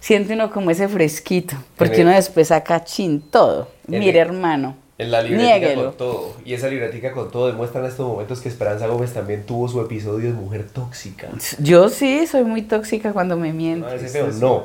siente 0.00 0.34
uno 0.34 0.50
como 0.50 0.70
ese 0.70 0.88
fresquito, 0.88 1.56
porque 1.76 2.02
uno 2.02 2.10
después 2.10 2.48
saca 2.48 2.82
chin 2.84 3.20
todo. 3.20 3.68
Mire, 3.86 4.18
hermano. 4.18 4.76
En 4.98 5.10
la 5.10 5.22
libretica 5.22 5.58
Niéguelo. 5.58 5.84
con 5.86 5.96
todo. 5.96 6.34
Y 6.44 6.52
esa 6.52 6.68
libretica 6.68 7.12
con 7.12 7.30
todo 7.30 7.46
demuestra 7.46 7.80
en 7.80 7.86
estos 7.86 8.06
momentos 8.06 8.40
que 8.40 8.50
Esperanza 8.50 8.86
Gómez 8.86 9.14
también 9.14 9.44
tuvo 9.46 9.66
su 9.66 9.80
episodio 9.80 10.28
de 10.28 10.34
mujer 10.34 10.66
tóxica. 10.70 11.28
Yo 11.58 11.88
sí 11.88 12.26
soy 12.26 12.44
muy 12.44 12.60
tóxica 12.62 13.12
cuando 13.14 13.36
me 13.38 13.52
miento. 13.54 13.86
No, 13.86 13.92
ese 13.94 14.08
feo, 14.08 14.28
no. 14.32 14.64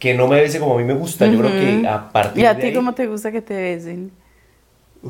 Que 0.00 0.12
no 0.14 0.26
me 0.26 0.40
bese 0.40 0.58
como 0.58 0.74
a 0.74 0.78
mí 0.78 0.84
me 0.84 0.94
gusta. 0.94 1.26
Yo 1.26 1.38
creo 1.38 1.50
que 1.52 1.86
a 1.88 2.10
partir 2.10 2.42
¿Y 2.42 2.46
a 2.46 2.54
de 2.54 2.60
ti 2.62 2.66
ahí- 2.68 2.74
cómo 2.74 2.94
te 2.94 3.06
gusta 3.06 3.30
que 3.30 3.42
te 3.42 3.54
besen? 3.54 4.10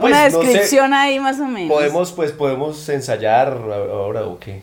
Pues, 0.00 0.12
Una 0.12 0.28
no 0.28 0.40
sé. 0.40 0.46
descripción 0.46 0.94
ahí 0.94 1.18
más 1.18 1.40
o 1.40 1.46
menos. 1.46 1.76
Podemos, 1.76 2.12
pues, 2.12 2.30
podemos 2.30 2.88
ensayar 2.88 3.48
ahora 3.90 4.24
o 4.26 4.38
qué. 4.38 4.62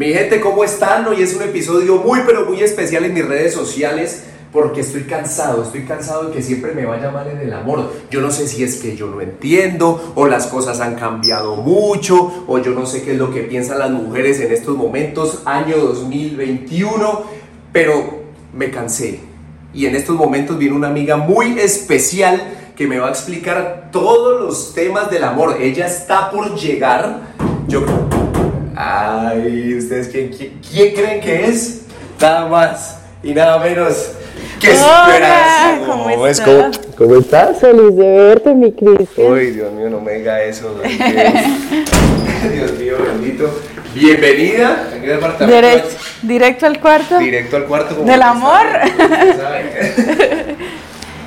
Mi 0.00 0.12
gente, 0.12 0.40
¿cómo 0.40 0.62
están? 0.62 1.08
Hoy 1.08 1.22
es 1.22 1.34
un 1.34 1.42
episodio 1.42 1.96
muy, 1.96 2.20
pero 2.24 2.46
muy 2.46 2.62
especial 2.62 3.04
en 3.04 3.14
mis 3.14 3.26
redes 3.26 3.52
sociales 3.52 4.26
porque 4.52 4.82
estoy 4.82 5.02
cansado, 5.02 5.64
estoy 5.64 5.86
cansado 5.86 6.28
de 6.28 6.36
que 6.36 6.40
siempre 6.40 6.70
me 6.70 6.86
vaya 6.86 7.10
mal 7.10 7.26
en 7.26 7.38
el 7.38 7.52
amor. 7.52 7.90
Yo 8.08 8.20
no 8.20 8.30
sé 8.30 8.46
si 8.46 8.62
es 8.62 8.76
que 8.76 8.94
yo 8.94 9.08
no 9.08 9.20
entiendo 9.20 10.12
o 10.14 10.28
las 10.28 10.46
cosas 10.46 10.78
han 10.78 10.94
cambiado 10.94 11.56
mucho 11.56 12.44
o 12.46 12.60
yo 12.60 12.70
no 12.74 12.86
sé 12.86 13.02
qué 13.02 13.14
es 13.14 13.18
lo 13.18 13.32
que 13.32 13.40
piensan 13.40 13.80
las 13.80 13.90
mujeres 13.90 14.38
en 14.38 14.52
estos 14.52 14.76
momentos, 14.76 15.42
año 15.44 15.76
2021, 15.78 17.24
pero 17.72 18.22
me 18.54 18.70
cansé. 18.70 19.18
Y 19.74 19.86
en 19.86 19.96
estos 19.96 20.14
momentos 20.14 20.58
viene 20.58 20.76
una 20.76 20.90
amiga 20.90 21.16
muy 21.16 21.58
especial 21.58 22.40
que 22.76 22.86
me 22.86 23.00
va 23.00 23.08
a 23.08 23.10
explicar 23.10 23.88
todos 23.90 24.40
los 24.40 24.74
temas 24.74 25.10
del 25.10 25.24
amor. 25.24 25.56
Ella 25.60 25.88
está 25.88 26.30
por 26.30 26.54
llegar. 26.54 27.34
Yo 27.66 27.84
Ay, 28.80 29.74
¿ustedes 29.76 30.06
quién, 30.06 30.28
quién, 30.28 30.60
quién 30.70 30.94
creen 30.94 31.20
que 31.20 31.46
es? 31.46 31.80
Nada 32.20 32.46
más 32.46 33.00
y 33.24 33.34
nada 33.34 33.58
menos 33.58 34.12
que 34.60 34.68
Hola, 34.70 35.08
Esperanza. 35.14 35.84
¿cómo 35.84 36.26
estás? 36.28 36.46
¿Cómo, 36.46 36.70
cómo 36.96 37.16
estás? 37.16 37.58
Feliz 37.58 37.96
de 37.96 38.08
verte, 38.08 38.54
mi 38.54 38.70
Cristian. 38.70 39.34
Ay, 39.34 39.50
Dios 39.50 39.72
mío, 39.72 39.90
no 39.90 40.00
me 40.00 40.12
diga 40.12 40.40
eso. 40.44 40.80
Dios 42.52 42.72
mío, 42.78 42.98
bendito. 43.04 43.50
Bienvenida. 43.96 44.90
¿En 44.94 45.02
qué 45.02 45.08
departamento 45.08 45.88
Directo, 46.22 46.66
al 46.66 46.78
cuarto. 46.78 47.18
Directo 47.18 47.56
al 47.56 47.64
cuarto. 47.64 47.96
como 47.96 48.08
¿Del 48.08 48.22
amor? 48.22 48.64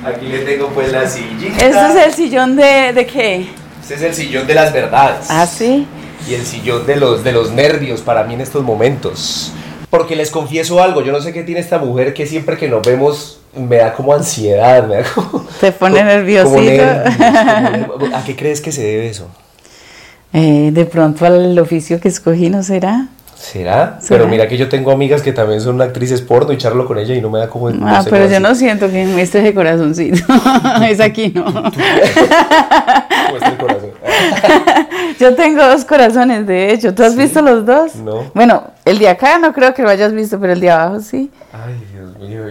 Aquí 0.06 0.26
le 0.26 0.38
tengo 0.38 0.68
pues 0.68 0.90
la 0.90 1.06
sillita. 1.06 1.66
¿Este 1.66 1.86
es 1.86 2.06
el 2.06 2.14
sillón 2.14 2.56
de, 2.56 2.94
de 2.94 3.06
qué? 3.06 3.46
Este 3.82 3.96
es 3.96 4.02
el 4.02 4.14
sillón 4.14 4.46
de 4.46 4.54
las 4.54 4.72
verdades. 4.72 5.26
Ah, 5.28 5.46
sí. 5.46 5.86
Y 6.28 6.34
el 6.34 6.44
sillón 6.46 6.86
de 6.86 6.96
los, 6.96 7.24
de 7.24 7.32
los 7.32 7.50
nervios 7.50 8.00
para 8.00 8.24
mí 8.24 8.34
en 8.34 8.40
estos 8.40 8.62
momentos. 8.62 9.52
Porque 9.90 10.16
les 10.16 10.30
confieso 10.30 10.82
algo, 10.82 11.02
yo 11.02 11.12
no 11.12 11.20
sé 11.20 11.32
qué 11.32 11.42
tiene 11.42 11.60
esta 11.60 11.78
mujer 11.78 12.14
que 12.14 12.26
siempre 12.26 12.56
que 12.56 12.68
nos 12.68 12.82
vemos 12.86 13.40
me 13.54 13.76
da 13.76 13.92
como 13.92 14.14
ansiedad, 14.14 14.86
me 14.86 14.96
da 14.96 15.04
como... 15.14 15.46
Te 15.60 15.72
pone 15.72 16.02
nerviosito. 16.02 16.50
como 16.50 16.62
nervios, 16.62 17.16
como 17.86 17.98
nerv- 18.08 18.14
¿A 18.14 18.24
qué 18.24 18.34
crees 18.36 18.60
que 18.62 18.72
se 18.72 18.82
debe 18.82 19.08
eso? 19.08 19.28
Eh, 20.32 20.70
de 20.72 20.86
pronto 20.86 21.26
al 21.26 21.58
oficio 21.58 22.00
que 22.00 22.08
escogí, 22.08 22.48
¿no 22.48 22.62
será? 22.62 23.08
¿Será? 23.42 23.98
¿Será? 24.00 24.18
Pero 24.20 24.28
mira 24.28 24.46
que 24.46 24.56
yo 24.56 24.68
tengo 24.68 24.92
amigas 24.92 25.20
que 25.20 25.32
también 25.32 25.60
son 25.60 25.82
actrices 25.82 26.22
porno 26.22 26.52
y 26.52 26.58
charlo 26.58 26.86
con 26.86 26.96
ella 26.96 27.12
y 27.16 27.20
no 27.20 27.28
me 27.28 27.40
da 27.40 27.48
como... 27.48 27.70
no 27.70 27.88
Ah, 27.88 28.00
sé, 28.02 28.08
pero 28.10 28.26
yo 28.26 28.34
así. 28.36 28.42
no 28.42 28.54
siento 28.54 28.88
que 28.88 29.04
me 29.04 29.20
esté 29.22 29.40
ese 29.40 29.52
corazoncito. 29.52 30.24
es 30.88 31.00
aquí, 31.00 31.32
¿no? 31.34 31.46
Este 31.48 33.48
el 33.48 33.56
corazón. 33.56 33.90
Yo 35.18 35.34
tengo 35.34 35.64
dos 35.66 35.84
corazones, 35.84 36.46
de 36.46 36.72
hecho. 36.72 36.94
¿Tú 36.94 37.02
has 37.02 37.16
visto 37.16 37.42
los 37.42 37.66
dos? 37.66 37.96
No. 37.96 38.30
Bueno, 38.34 38.64
el 38.84 38.98
de 38.98 39.08
acá 39.08 39.38
no 39.38 39.52
creo 39.52 39.74
que 39.74 39.82
lo 39.82 39.88
hayas 39.90 40.12
visto, 40.12 40.38
pero 40.40 40.52
el 40.52 40.60
de 40.60 40.70
abajo 40.70 41.00
sí. 41.00 41.30
Ay, 41.52 41.74
Dios 41.92 42.16
mío. 42.18 42.42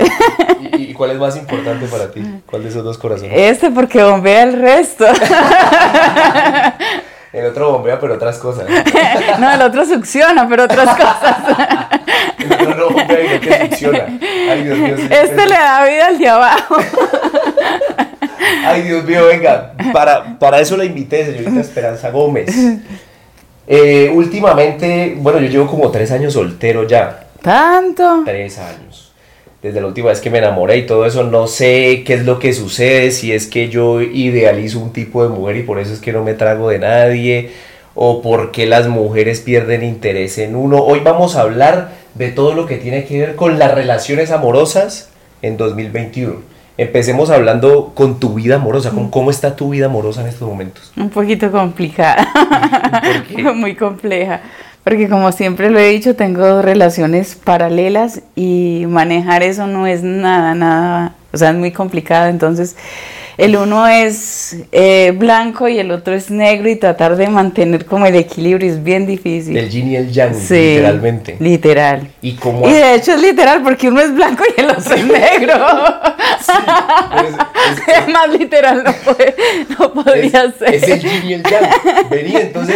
¿Y, 0.60 0.76
y- 0.78 0.84
y 0.92 0.94
cuál 0.94 1.12
es 1.12 1.18
más 1.18 1.36
importante 1.38 1.86
para 1.88 2.12
ti? 2.12 2.22
¿Cuál 2.50 2.64
de 2.64 2.70
esos 2.70 2.84
dos 2.84 2.98
corazones? 2.98 3.32
Este 3.34 3.72
porque 3.72 4.04
bombea 4.04 4.44
el 4.44 4.60
resto. 4.62 5.06
El 7.34 7.46
otro 7.46 7.72
bombea, 7.72 7.98
pero 8.00 8.16
otras 8.16 8.38
cosas. 8.40 8.66
no, 9.40 9.52
el 9.54 9.62
otro 9.62 9.86
succiona, 9.86 10.48
pero 10.50 10.66
otras 10.66 10.90
cosas. 10.98 11.38
El 12.40 12.52
otro 12.54 12.76
no 12.76 12.90
bombea 12.90 13.24
y 13.24 13.30
no 13.30 13.40
te 13.40 13.68
funciona. 13.68 14.06
Ay, 14.50 14.64
Dios 14.64 14.78
mío. 14.78 14.96
sí, 14.98 15.08
Este 15.10 15.46
le 15.46 15.56
da 15.56 15.86
vida 15.86 16.08
al 16.08 16.18
de 16.18 16.28
abajo. 16.30 16.76
Ay, 18.66 18.82
Dios 18.84 19.04
mío, 19.06 19.28
venga, 19.28 19.74
para, 19.94 20.38
para 20.38 20.60
eso 20.60 20.76
la 20.76 20.84
invité, 20.86 21.26
señorita 21.26 21.62
Esperanza 21.62 22.10
Gómez. 22.12 22.54
Eh, 23.68 24.12
últimamente, 24.14 25.16
bueno, 25.18 25.40
yo 25.40 25.48
llevo 25.48 25.68
como 25.68 25.90
tres 25.90 26.12
años 26.12 26.34
soltero 26.34 26.86
ya, 26.88 27.28
Tanto. 27.42 28.24
tres 28.26 28.58
años. 28.60 29.11
Desde 29.62 29.80
la 29.80 29.86
última 29.86 30.10
vez 30.10 30.22
que 30.22 30.32
me 30.32 30.40
enamoré 30.40 30.78
y 30.78 30.86
todo 30.88 31.06
eso, 31.06 31.24
no 31.24 31.46
sé 31.46 32.04
qué 32.04 32.16
es 32.16 32.26
lo 32.26 32.40
que 32.40 32.52
sucede, 32.52 33.12
si 33.12 33.32
es 33.32 33.46
que 33.46 33.70
yo 33.70 34.02
idealizo 34.02 34.80
un 34.80 34.92
tipo 34.92 35.22
de 35.22 35.30
mujer 35.30 35.58
y 35.58 35.64
por 35.64 35.78
eso 35.78 35.94
es 35.94 36.00
que 36.00 36.12
no 36.12 36.24
me 36.24 36.34
trago 36.34 36.70
de 36.70 36.80
nadie, 36.80 37.52
o 37.94 38.24
por 38.24 38.52
qué 38.52 38.66
las 38.66 38.88
mujeres 38.88 39.42
pierden 39.42 39.84
interés 39.84 40.40
en 40.40 40.56
uno. 40.56 40.84
Hoy 40.84 41.02
vamos 41.04 41.36
a 41.36 41.42
hablar 41.42 41.92
de 42.16 42.30
todo 42.30 42.54
lo 42.54 42.66
que 42.66 42.78
tiene 42.78 43.06
que 43.06 43.20
ver 43.20 43.36
con 43.36 43.60
las 43.60 43.74
relaciones 43.76 44.32
amorosas 44.32 45.10
en 45.44 45.58
2021. 45.58 46.38
Empecemos 46.78 47.30
hablando 47.30 47.92
con 47.94 48.20
tu 48.20 48.34
vida 48.34 48.56
amorosa, 48.56 48.90
con 48.90 49.12
cómo 49.12 49.30
está 49.30 49.56
tu 49.56 49.70
vida 49.70 49.86
amorosa 49.86 50.22
en 50.22 50.28
estos 50.28 50.48
momentos. 50.48 50.92
Un 50.98 51.12
poquito 51.12 51.52
complicada. 51.52 52.28
Muy 53.56 53.76
compleja. 53.76 54.42
Porque 54.84 55.08
como 55.10 55.32
siempre 55.32 55.70
lo 55.70 55.78
he 55.80 55.90
dicho, 55.90 56.16
tengo 56.16 56.62
relaciones 56.64 57.36
paralelas 57.36 58.22
y 58.36 58.86
manejar 58.88 59.44
eso 59.44 59.68
no 59.68 59.86
es 59.86 60.02
nada, 60.02 60.56
nada, 60.56 61.14
o 61.32 61.38
sea, 61.38 61.52
es 61.52 61.56
muy 61.56 61.72
complicado. 61.72 62.28
Entonces, 62.30 62.76
el 63.38 63.56
uno 63.56 63.88
es 63.88 64.58
eh, 64.72 65.14
blanco 65.16 65.68
y 65.68 65.78
el 65.80 65.92
otro 65.92 66.14
es 66.16 66.30
negro 66.32 66.68
y 66.70 66.76
tratar 66.76 67.16
de 67.16 67.28
mantener 67.28 67.86
como 67.86 68.06
el 68.08 68.16
equilibrio 68.16 68.70
es 68.72 68.84
bien 68.84 69.06
difícil. 69.06 69.56
El 69.56 69.70
yin 69.70 69.88
y 69.92 69.96
el 69.98 70.12
yang, 70.12 70.34
Sí, 70.36 70.56
literalmente. 70.56 71.38
Literal. 71.40 72.08
Y 72.22 72.34
como 72.34 72.68
Y 72.68 72.74
de 72.74 72.96
hecho 72.96 73.14
es 73.14 73.22
literal 73.22 73.62
porque 73.64 73.88
uno 73.88 74.02
es 74.02 74.14
blanco 74.14 74.44
y 74.58 74.62
el 74.62 74.70
otro 74.72 74.96
es 74.96 75.06
negro. 75.06 75.54
pero 75.54 75.78
es- 77.20 77.30
es- 77.88 77.98
Es 78.02 78.08
más 78.12 78.30
literal 78.30 78.84
no, 78.84 78.92
puede- 78.94 79.36
no 79.80 79.94
podría 79.94 80.52
ser. 80.52 80.74
es 80.74 80.84
el 80.84 81.00
yin 81.00 81.30
y 81.30 81.34
el 81.34 81.44
yang. 81.44 82.10
Vení, 82.10 82.36
entonces, 82.36 82.76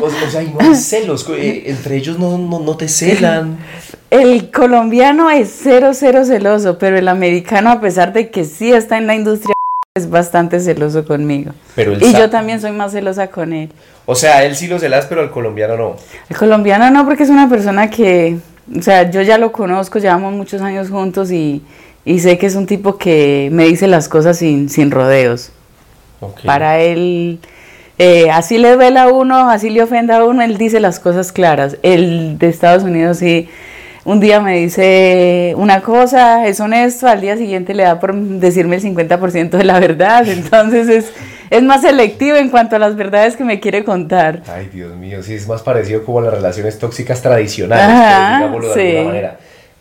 o, 0.00 0.04
o 0.04 0.30
sea, 0.30 0.42
y 0.42 0.48
no 0.48 0.60
hay 0.60 0.74
celos, 0.74 1.26
eh, 1.30 1.64
entre 1.66 1.96
ellos 1.96 2.18
no, 2.18 2.38
no, 2.38 2.60
no 2.60 2.76
te 2.76 2.88
celan. 2.88 3.58
El 4.10 4.50
colombiano 4.50 5.30
es 5.30 5.54
cero, 5.62 5.92
cero 5.94 6.24
celoso, 6.24 6.78
pero 6.78 6.98
el 6.98 7.08
americano, 7.08 7.70
a 7.70 7.80
pesar 7.80 8.12
de 8.12 8.30
que 8.30 8.44
sí 8.44 8.72
está 8.72 8.98
en 8.98 9.06
la 9.06 9.14
industria, 9.14 9.54
es 9.94 10.08
bastante 10.08 10.60
celoso 10.60 11.04
conmigo. 11.04 11.52
Pero 11.74 11.92
Y 11.92 12.12
yo 12.12 12.30
también 12.30 12.60
soy 12.60 12.72
más 12.72 12.92
celosa 12.92 13.28
con 13.28 13.52
él. 13.52 13.70
O 14.06 14.14
sea, 14.14 14.38
a 14.38 14.44
él 14.44 14.56
sí 14.56 14.66
lo 14.66 14.78
celas, 14.78 15.06
pero 15.06 15.20
al 15.20 15.30
colombiano 15.30 15.76
no. 15.76 15.96
El 16.28 16.36
colombiano 16.36 16.90
no, 16.90 17.04
porque 17.04 17.22
es 17.22 17.30
una 17.30 17.48
persona 17.48 17.90
que, 17.90 18.38
o 18.76 18.82
sea, 18.82 19.10
yo 19.10 19.22
ya 19.22 19.38
lo 19.38 19.52
conozco, 19.52 19.98
llevamos 19.98 20.32
muchos 20.32 20.62
años 20.62 20.90
juntos 20.90 21.30
y, 21.30 21.62
y 22.04 22.18
sé 22.20 22.38
que 22.38 22.46
es 22.46 22.54
un 22.54 22.66
tipo 22.66 22.98
que 22.98 23.48
me 23.52 23.64
dice 23.66 23.86
las 23.86 24.08
cosas 24.08 24.38
sin, 24.38 24.68
sin 24.68 24.90
rodeos. 24.90 25.52
Para 26.44 26.80
él, 26.80 27.38
eh, 28.02 28.30
así 28.30 28.56
le 28.56 28.72
duela 28.76 29.02
a 29.02 29.08
uno, 29.08 29.50
así 29.50 29.68
le 29.68 29.82
ofenda 29.82 30.16
a 30.16 30.24
uno, 30.24 30.40
él 30.40 30.56
dice 30.56 30.80
las 30.80 30.98
cosas 30.98 31.32
claras. 31.32 31.76
El 31.82 32.38
de 32.38 32.48
Estados 32.48 32.82
Unidos 32.82 33.18
sí, 33.18 33.50
un 34.06 34.20
día 34.20 34.40
me 34.40 34.58
dice 34.58 35.52
una 35.58 35.82
cosa, 35.82 36.46
es 36.46 36.60
honesto, 36.60 37.06
al 37.06 37.20
día 37.20 37.36
siguiente 37.36 37.74
le 37.74 37.82
da 37.82 38.00
por 38.00 38.14
decirme 38.14 38.76
el 38.76 38.82
50% 38.82 39.50
de 39.50 39.64
la 39.64 39.78
verdad, 39.78 40.26
entonces 40.26 40.88
es, 40.88 41.12
es 41.50 41.62
más 41.62 41.82
selectivo 41.82 42.38
en 42.38 42.48
cuanto 42.48 42.76
a 42.76 42.78
las 42.78 42.96
verdades 42.96 43.36
que 43.36 43.44
me 43.44 43.60
quiere 43.60 43.84
contar. 43.84 44.44
Ay, 44.48 44.70
Dios 44.72 44.96
mío, 44.96 45.22
sí, 45.22 45.34
es 45.34 45.46
más 45.46 45.60
parecido 45.60 46.02
como 46.02 46.20
a 46.20 46.22
las 46.22 46.32
relaciones 46.32 46.78
tóxicas 46.78 47.20
tradicionales, 47.20 47.84
Ajá, 47.84 48.28
pues, 48.28 48.38
digámoslo 48.38 48.68
de 48.68 48.74
sí. 48.74 48.96
alguna 48.96 49.08
manera. 49.10 49.36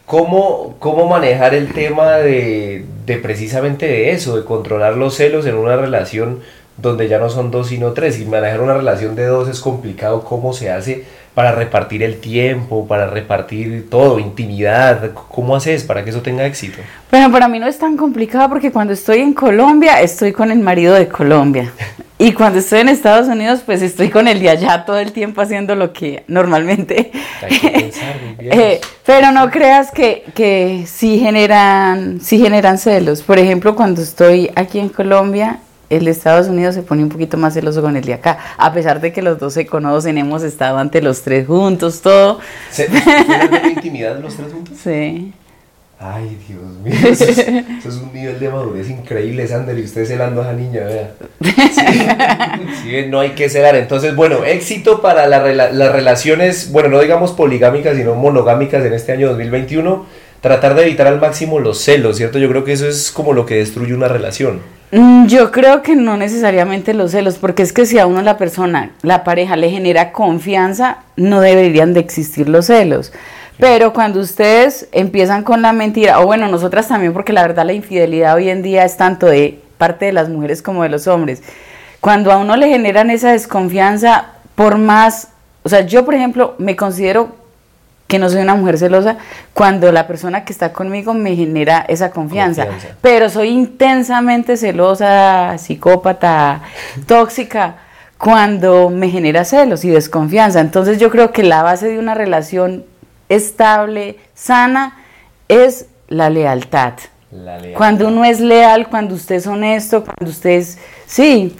¿Cómo, 0.05 0.75
¿Cómo 0.79 1.07
manejar 1.07 1.53
el 1.53 1.71
tema 1.71 2.17
de, 2.17 2.83
de 3.05 3.17
precisamente 3.17 3.85
de 3.85 4.11
eso, 4.11 4.35
de 4.35 4.43
controlar 4.43 4.97
los 4.97 5.15
celos 5.15 5.45
en 5.45 5.55
una 5.55 5.77
relación 5.77 6.39
donde 6.81 7.07
ya 7.07 7.19
no 7.19 7.29
son 7.29 7.51
dos 7.51 7.67
sino 7.67 7.93
tres? 7.93 8.19
Y 8.19 8.25
manejar 8.25 8.61
una 8.61 8.73
relación 8.73 9.15
de 9.15 9.25
dos 9.25 9.47
es 9.49 9.59
complicado. 9.59 10.23
¿Cómo 10.23 10.53
se 10.53 10.71
hace 10.71 11.05
para 11.33 11.51
repartir 11.51 12.03
el 12.03 12.19
tiempo, 12.19 12.87
para 12.87 13.07
repartir 13.07 13.89
todo, 13.89 14.19
intimidad? 14.19 15.11
¿Cómo 15.13 15.55
haces 15.55 15.83
para 15.83 16.03
que 16.03 16.09
eso 16.09 16.21
tenga 16.21 16.45
éxito? 16.45 16.79
Bueno, 17.11 17.31
para 17.31 17.47
mí 17.47 17.59
no 17.59 17.67
es 17.67 17.77
tan 17.77 17.97
complicado 17.97 18.49
porque 18.49 18.71
cuando 18.71 18.93
estoy 18.93 19.19
en 19.19 19.33
Colombia 19.33 20.01
estoy 20.01 20.31
con 20.31 20.51
el 20.51 20.59
marido 20.59 20.93
de 20.93 21.07
Colombia. 21.07 21.71
Y 22.21 22.33
cuando 22.33 22.59
estoy 22.59 22.81
en 22.81 22.89
Estados 22.89 23.29
Unidos, 23.29 23.61
pues 23.65 23.81
estoy 23.81 24.09
con 24.09 24.27
el 24.27 24.41
de 24.41 24.49
allá 24.49 24.83
todo 24.85 24.99
el 24.99 25.13
tiempo 25.13 25.39
haciendo 25.39 25.73
lo 25.73 25.93
que 25.93 26.25
normalmente. 26.27 27.13
Hay 27.41 27.59
que 27.59 27.69
pensar. 27.69 28.15
Eh, 28.41 28.81
pero 29.05 29.31
no 29.31 29.49
creas 29.49 29.91
que, 29.91 30.25
que 30.35 30.83
sí, 30.85 31.19
generan, 31.19 32.19
sí 32.21 32.39
generan 32.39 32.77
celos. 32.77 33.21
Por 33.21 33.39
ejemplo, 33.39 33.75
cuando 33.75 34.01
estoy 34.01 34.51
aquí 34.55 34.79
en 34.79 34.89
Colombia, 34.89 35.59
el 35.89 36.05
de 36.05 36.11
Estados 36.11 36.47
Unidos 36.47 36.75
se 36.75 36.83
pone 36.83 37.03
un 37.03 37.09
poquito 37.09 37.37
más 37.37 37.53
celoso 37.53 37.81
con 37.81 37.95
el 37.95 38.03
de 38.03 38.13
acá, 38.13 38.37
a 38.57 38.73
pesar 38.73 39.01
de 39.01 39.11
que 39.11 39.21
los 39.21 39.39
dos 39.39 39.53
se 39.53 39.65
conocen, 39.65 40.17
hemos 40.17 40.43
estado 40.43 40.77
ante 40.77 41.01
los 41.01 41.21
tres 41.21 41.47
juntos, 41.47 42.01
todo. 42.01 42.39
¿Se, 42.71 42.87
¿Se 42.87 43.67
intimidad 43.75 44.19
los 44.19 44.35
tres 44.35 44.51
juntos? 44.51 44.77
Sí. 44.83 45.33
Ay, 46.01 46.37
Dios 46.47 46.61
mío, 46.81 46.93
eso 47.11 47.25
es, 47.25 47.95
un 47.97 48.13
nivel 48.13 48.39
de 48.39 48.47
madurez 48.47 48.89
increíble, 48.89 49.45
Sander, 49.45 49.77
y 49.77 49.83
usted 49.83 50.05
celando 50.05 50.41
a 50.41 50.45
esa 50.45 50.53
niña, 50.53 50.81
vea. 50.85 51.11
Sí, 52.81 53.05
no 53.09 53.19
hay 53.19 53.31
que 53.31 53.49
celar. 53.49 53.75
Entonces, 53.75 54.15
bueno, 54.15 54.45
éxito 54.45 55.01
para 55.01 55.27
las 55.27 55.91
relaciones, 55.91 56.71
bueno, 56.71 56.87
no 56.87 57.01
digamos 57.01 57.33
poligámicas, 57.33 57.97
sino 57.97 58.15
monogámicas 58.15 58.85
en 58.85 58.93
este 58.93 59.11
año 59.11 59.27
2021. 59.27 60.05
Tratar 60.41 60.75
de 60.75 60.83
evitar 60.83 61.07
al 61.07 61.19
máximo 61.19 61.59
los 61.59 61.79
celos, 61.79 62.17
¿cierto? 62.17 62.39
Yo 62.39 62.49
creo 62.49 62.63
que 62.63 62.73
eso 62.73 62.87
es 62.87 63.11
como 63.11 63.33
lo 63.33 63.45
que 63.45 63.55
destruye 63.55 63.93
una 63.93 64.07
relación. 64.07 64.61
Mm, 64.91 65.27
yo 65.27 65.51
creo 65.51 65.83
que 65.83 65.95
no 65.95 66.17
necesariamente 66.17 66.93
los 66.93 67.11
celos, 67.11 67.37
porque 67.37 67.61
es 67.61 67.73
que 67.73 67.85
si 67.85 67.99
a 67.99 68.07
uno 68.07 68.21
la 68.21 68.37
persona, 68.37 68.91
la 69.01 69.23
pareja 69.23 69.55
le 69.55 69.69
genera 69.69 70.11
confianza, 70.11 70.99
no 71.15 71.41
deberían 71.41 71.93
de 71.93 71.99
existir 71.99 72.49
los 72.49 72.67
celos. 72.67 73.11
Pero 73.59 73.91
cuando 73.91 74.21
ustedes 74.21 74.87
empiezan 74.93 75.43
con 75.43 75.61
la 75.61 75.73
mentira, 75.73 76.21
o 76.21 76.25
bueno, 76.25 76.47
nosotras 76.47 76.87
también, 76.87 77.11
porque 77.11 77.33
la 77.33 77.41
verdad 77.41 77.65
la 77.65 77.73
infidelidad 77.73 78.35
hoy 78.35 78.49
en 78.49 78.61
día 78.61 78.85
es 78.85 78.95
tanto 78.95 79.27
de 79.27 79.61
parte 79.77 80.05
de 80.05 80.13
las 80.13 80.29
mujeres 80.29 80.61
como 80.61 80.83
de 80.83 80.89
los 80.89 81.07
hombres. 81.07 81.43
Cuando 81.99 82.31
a 82.31 82.37
uno 82.37 82.55
le 82.55 82.69
generan 82.69 83.09
esa 83.09 83.33
desconfianza, 83.33 84.29
por 84.55 84.77
más, 84.77 85.29
o 85.63 85.69
sea, 85.69 85.81
yo 85.81 86.05
por 86.05 86.15
ejemplo 86.15 86.55
me 86.57 86.77
considero 86.77 87.35
que 88.09 88.17
no 88.17 88.27
soy 88.27 88.41
una 88.41 88.55
mujer 88.55 88.79
celosa 88.79 89.17
cuando 89.53 89.91
la 89.91 90.07
persona 90.07 90.43
que 90.43 90.51
está 90.51 90.73
conmigo 90.73 91.13
me 91.13 91.35
genera 91.35 91.85
esa 91.87 92.09
confianza. 92.09 92.65
Pero 93.01 93.29
soy 93.29 93.49
intensamente 93.49 94.57
celosa, 94.57 95.59
psicópata, 95.59 96.63
tóxica 97.05 97.75
cuando 98.17 98.89
me 98.89 99.11
genera 99.11 99.45
celos 99.45 99.85
y 99.85 99.89
desconfianza. 99.89 100.59
Entonces 100.59 100.97
yo 100.97 101.11
creo 101.11 101.31
que 101.31 101.43
la 101.43 101.61
base 101.61 101.87
de 101.87 101.99
una 101.99 102.15
relación 102.15 102.83
estable, 103.29 104.17
sana, 104.33 104.97
es 105.47 105.85
la 106.07 106.31
lealtad. 106.31 106.93
Cuando 107.77 108.07
uno 108.07 108.25
es 108.25 108.39
leal, 108.39 108.87
cuando 108.89 109.13
usted 109.13 109.35
es 109.35 109.45
honesto, 109.45 110.03
cuando 110.03 110.31
usted 110.31 110.49
es, 110.49 110.79
sí, 111.05 111.55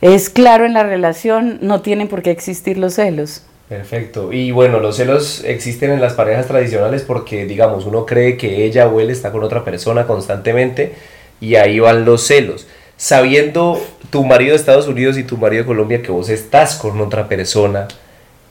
es 0.00 0.30
claro 0.30 0.64
en 0.64 0.72
la 0.72 0.84
relación, 0.84 1.58
no 1.60 1.82
tienen 1.82 2.08
por 2.08 2.22
qué 2.22 2.30
existir 2.30 2.78
los 2.78 2.94
celos. 2.94 3.44
Perfecto. 3.72 4.34
Y 4.34 4.50
bueno, 4.50 4.80
los 4.80 4.96
celos 4.96 5.42
existen 5.46 5.92
en 5.92 6.02
las 6.02 6.12
parejas 6.12 6.46
tradicionales 6.46 7.00
porque, 7.04 7.46
digamos, 7.46 7.86
uno 7.86 8.04
cree 8.04 8.36
que 8.36 8.66
ella 8.66 8.86
o 8.86 9.00
él 9.00 9.08
está 9.08 9.32
con 9.32 9.42
otra 9.42 9.64
persona 9.64 10.06
constantemente 10.06 10.92
y 11.40 11.54
ahí 11.54 11.80
van 11.80 12.04
los 12.04 12.20
celos. 12.20 12.66
Sabiendo 12.98 13.82
tu 14.10 14.24
marido 14.24 14.50
de 14.50 14.56
Estados 14.56 14.88
Unidos 14.88 15.16
y 15.16 15.24
tu 15.24 15.38
marido 15.38 15.62
de 15.62 15.66
Colombia 15.68 16.02
que 16.02 16.12
vos 16.12 16.28
estás 16.28 16.74
con 16.74 17.00
otra 17.00 17.28
persona, 17.28 17.88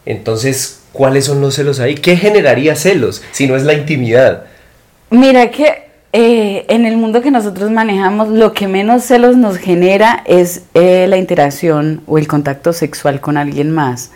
entonces, 0.08 0.82
¿cuáles 0.92 1.26
son 1.26 1.40
los 1.40 1.54
celos 1.54 1.80
ahí? 1.80 1.94
¿Qué 1.94 2.18
generaría 2.18 2.76
celos 2.76 3.22
si 3.32 3.46
no 3.46 3.56
es 3.56 3.62
la 3.62 3.74
intimidad? 3.74 4.46
Mira 5.12 5.52
que 5.52 5.84
eh, 6.14 6.66
en 6.68 6.88
el 6.88 6.98
mundo 6.98 7.22
que 7.22 7.30
nosotros 7.30 7.70
manejamos, 7.70 8.30
lo 8.30 8.54
que 8.54 8.68
menos 8.68 9.04
celos 9.04 9.38
nos 9.38 9.58
genera 9.58 10.24
es 10.26 10.64
eh, 10.74 11.06
la 11.08 11.18
interacción 11.18 12.02
o 12.08 12.18
el 12.18 12.28
contacto 12.28 12.74
sexual 12.74 13.22
con 13.22 13.38
alguien 13.38 13.70
más. 13.70 14.10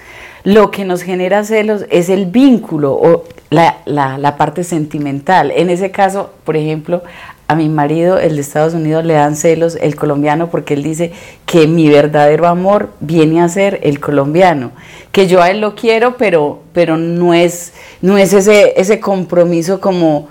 Lo 0.45 0.71
que 0.71 0.85
nos 0.85 1.01
genera 1.01 1.43
celos 1.43 1.85
es 1.89 2.07
el 2.07 2.27
vínculo 2.27 2.93
o 2.93 3.25
la, 3.49 3.77
la 3.85 4.37
parte 4.37 4.63
sentimental. 4.63 5.51
En 5.51 5.69
ese 5.69 5.91
caso, 5.91 6.31
por 6.45 6.55
ejemplo, 6.55 7.03
a 7.47 7.55
mi 7.55 7.69
marido, 7.69 8.17
el 8.17 8.35
de 8.35 8.41
Estados 8.41 8.73
Unidos, 8.73 9.05
le 9.05 9.13
dan 9.13 9.35
celos 9.35 9.77
el 9.79 9.95
colombiano 9.95 10.49
porque 10.49 10.73
él 10.73 10.83
dice 10.83 11.11
que 11.45 11.67
mi 11.67 11.89
verdadero 11.89 12.47
amor 12.47 12.89
viene 12.99 13.41
a 13.41 13.49
ser 13.49 13.79
el 13.83 13.99
colombiano, 13.99 14.71
que 15.11 15.27
yo 15.27 15.41
a 15.41 15.51
él 15.51 15.61
lo 15.61 15.75
quiero, 15.75 16.17
pero, 16.17 16.63
pero 16.73 16.97
no 16.97 17.33
es, 17.33 17.73
no 18.01 18.17
es 18.17 18.33
ese, 18.33 18.73
ese 18.77 18.99
compromiso 18.99 19.79
como 19.79 20.27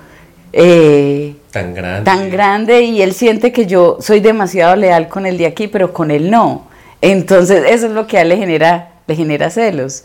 eh, 0.52 1.34
tan 1.52 1.74
grande. 1.74 2.04
Tan 2.04 2.30
grande 2.30 2.82
y 2.82 3.00
él 3.00 3.12
siente 3.12 3.52
que 3.52 3.66
yo 3.66 3.98
soy 4.00 4.18
demasiado 4.18 4.74
leal 4.74 5.08
con 5.08 5.24
el 5.24 5.38
de 5.38 5.46
aquí, 5.46 5.68
pero 5.68 5.92
con 5.92 6.10
él 6.10 6.30
no. 6.30 6.66
Entonces 7.00 7.64
eso 7.68 7.86
es 7.86 7.92
lo 7.92 8.08
que 8.08 8.18
a 8.18 8.22
él 8.22 8.30
le 8.30 8.36
genera, 8.38 8.88
le 9.06 9.16
genera 9.16 9.50
celos. 9.50 10.04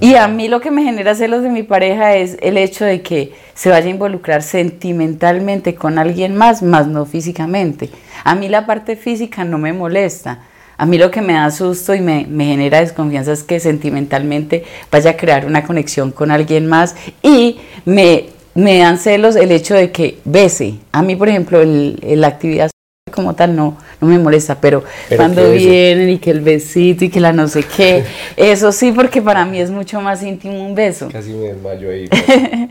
y 0.00 0.14
a 0.14 0.28
mí 0.28 0.48
lo 0.48 0.60
que 0.60 0.70
me 0.70 0.82
genera 0.82 1.14
celos 1.14 1.42
de 1.42 1.48
mi 1.48 1.62
pareja 1.62 2.14
es 2.16 2.36
el 2.40 2.58
hecho 2.58 2.84
de 2.84 3.02
que 3.02 3.32
se 3.54 3.70
vaya 3.70 3.86
a 3.86 3.90
involucrar 3.90 4.42
sentimentalmente 4.42 5.74
con 5.74 5.98
alguien 5.98 6.36
más, 6.36 6.62
más 6.62 6.86
no 6.86 7.06
físicamente. 7.06 7.90
A 8.24 8.34
mí 8.34 8.48
la 8.48 8.66
parte 8.66 8.96
física 8.96 9.44
no 9.44 9.58
me 9.58 9.72
molesta. 9.72 10.40
A 10.76 10.86
mí 10.86 10.98
lo 10.98 11.12
que 11.12 11.22
me 11.22 11.34
da 11.34 11.50
susto 11.52 11.94
y 11.94 12.00
me, 12.00 12.24
genera 12.24 12.80
desconfianza 12.80 13.32
es 13.32 13.44
que 13.44 13.60
sentimentalmente 13.60 14.64
vaya 14.90 15.10
a 15.10 15.16
crear 15.16 15.46
una 15.46 15.64
conexión 15.64 16.10
con 16.10 16.32
alguien 16.32 16.66
más 16.66 16.96
y 17.22 17.60
me, 17.84 18.30
me 18.54 18.78
dan 18.78 18.98
celos 18.98 19.36
el 19.36 19.52
hecho 19.52 19.74
de 19.74 19.92
que 19.92 20.18
bese. 20.24 20.80
A 20.90 21.02
mí, 21.02 21.14
por 21.14 21.28
ejemplo, 21.28 21.60
el, 21.60 22.00
la 22.02 22.26
actividad 22.26 22.71
como 23.12 23.34
tal 23.34 23.54
no, 23.54 23.78
no 24.00 24.08
me 24.08 24.18
molesta, 24.18 24.60
pero, 24.60 24.82
cuando 25.14 25.52
vienen 25.52 26.08
y 26.08 26.18
que 26.18 26.30
el 26.30 26.40
besito 26.40 27.04
y 27.04 27.10
que 27.10 27.20
la 27.20 27.32
no 27.32 27.46
sé 27.46 27.62
qué, 27.62 28.04
eso 28.36 28.72
sí, 28.72 28.90
porque 28.90 29.22
para 29.22 29.44
mí 29.44 29.60
es 29.60 29.70
mucho 29.70 30.00
más 30.00 30.22
íntimo 30.22 30.64
un 30.66 30.74
beso. 30.74 31.08
Casi 31.12 31.30
me 31.30 31.48
desmayo 31.48 31.90
ahí. 31.90 32.08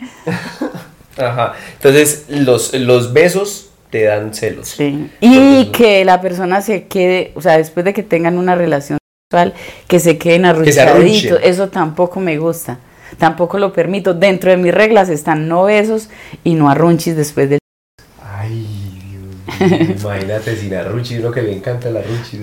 Ajá. 1.17 1.53
Entonces, 1.75 2.25
los, 2.27 2.73
los 2.73 3.13
besos 3.13 3.69
te 3.89 4.03
dan 4.03 4.33
celos. 4.33 4.69
Sí. 4.69 5.09
Y 5.21 5.65
que 5.67 6.03
la 6.03 6.19
persona 6.19 6.61
se 6.61 6.87
quede, 6.87 7.31
o 7.35 7.41
sea, 7.41 7.57
después 7.57 7.85
de 7.85 7.93
que 7.93 8.03
tengan 8.03 8.37
una 8.37 8.55
relación 8.55 8.97
sexual, 9.29 9.53
que 9.87 9.99
se 9.99 10.17
queden 10.17 10.45
arruchaditos, 10.45 11.39
eso 11.43 11.69
tampoco 11.69 12.19
me 12.19 12.37
gusta. 12.37 12.79
Tampoco 13.17 13.59
lo 13.59 13.73
permito. 13.73 14.13
Dentro 14.13 14.49
de 14.49 14.57
mis 14.57 14.73
reglas 14.73 15.09
están 15.09 15.47
no 15.49 15.65
besos 15.65 16.09
y 16.45 16.53
no 16.53 16.69
arrunchis 16.69 17.15
después 17.15 17.49
del 17.49 17.59
Imagínate 19.59 20.55
sin 20.55 20.73
arrunchis, 20.73 21.19
uno 21.19 21.31
que 21.31 21.41
le 21.41 21.53
encanta 21.53 21.89
la 21.89 21.99
arrunchis. 21.99 22.39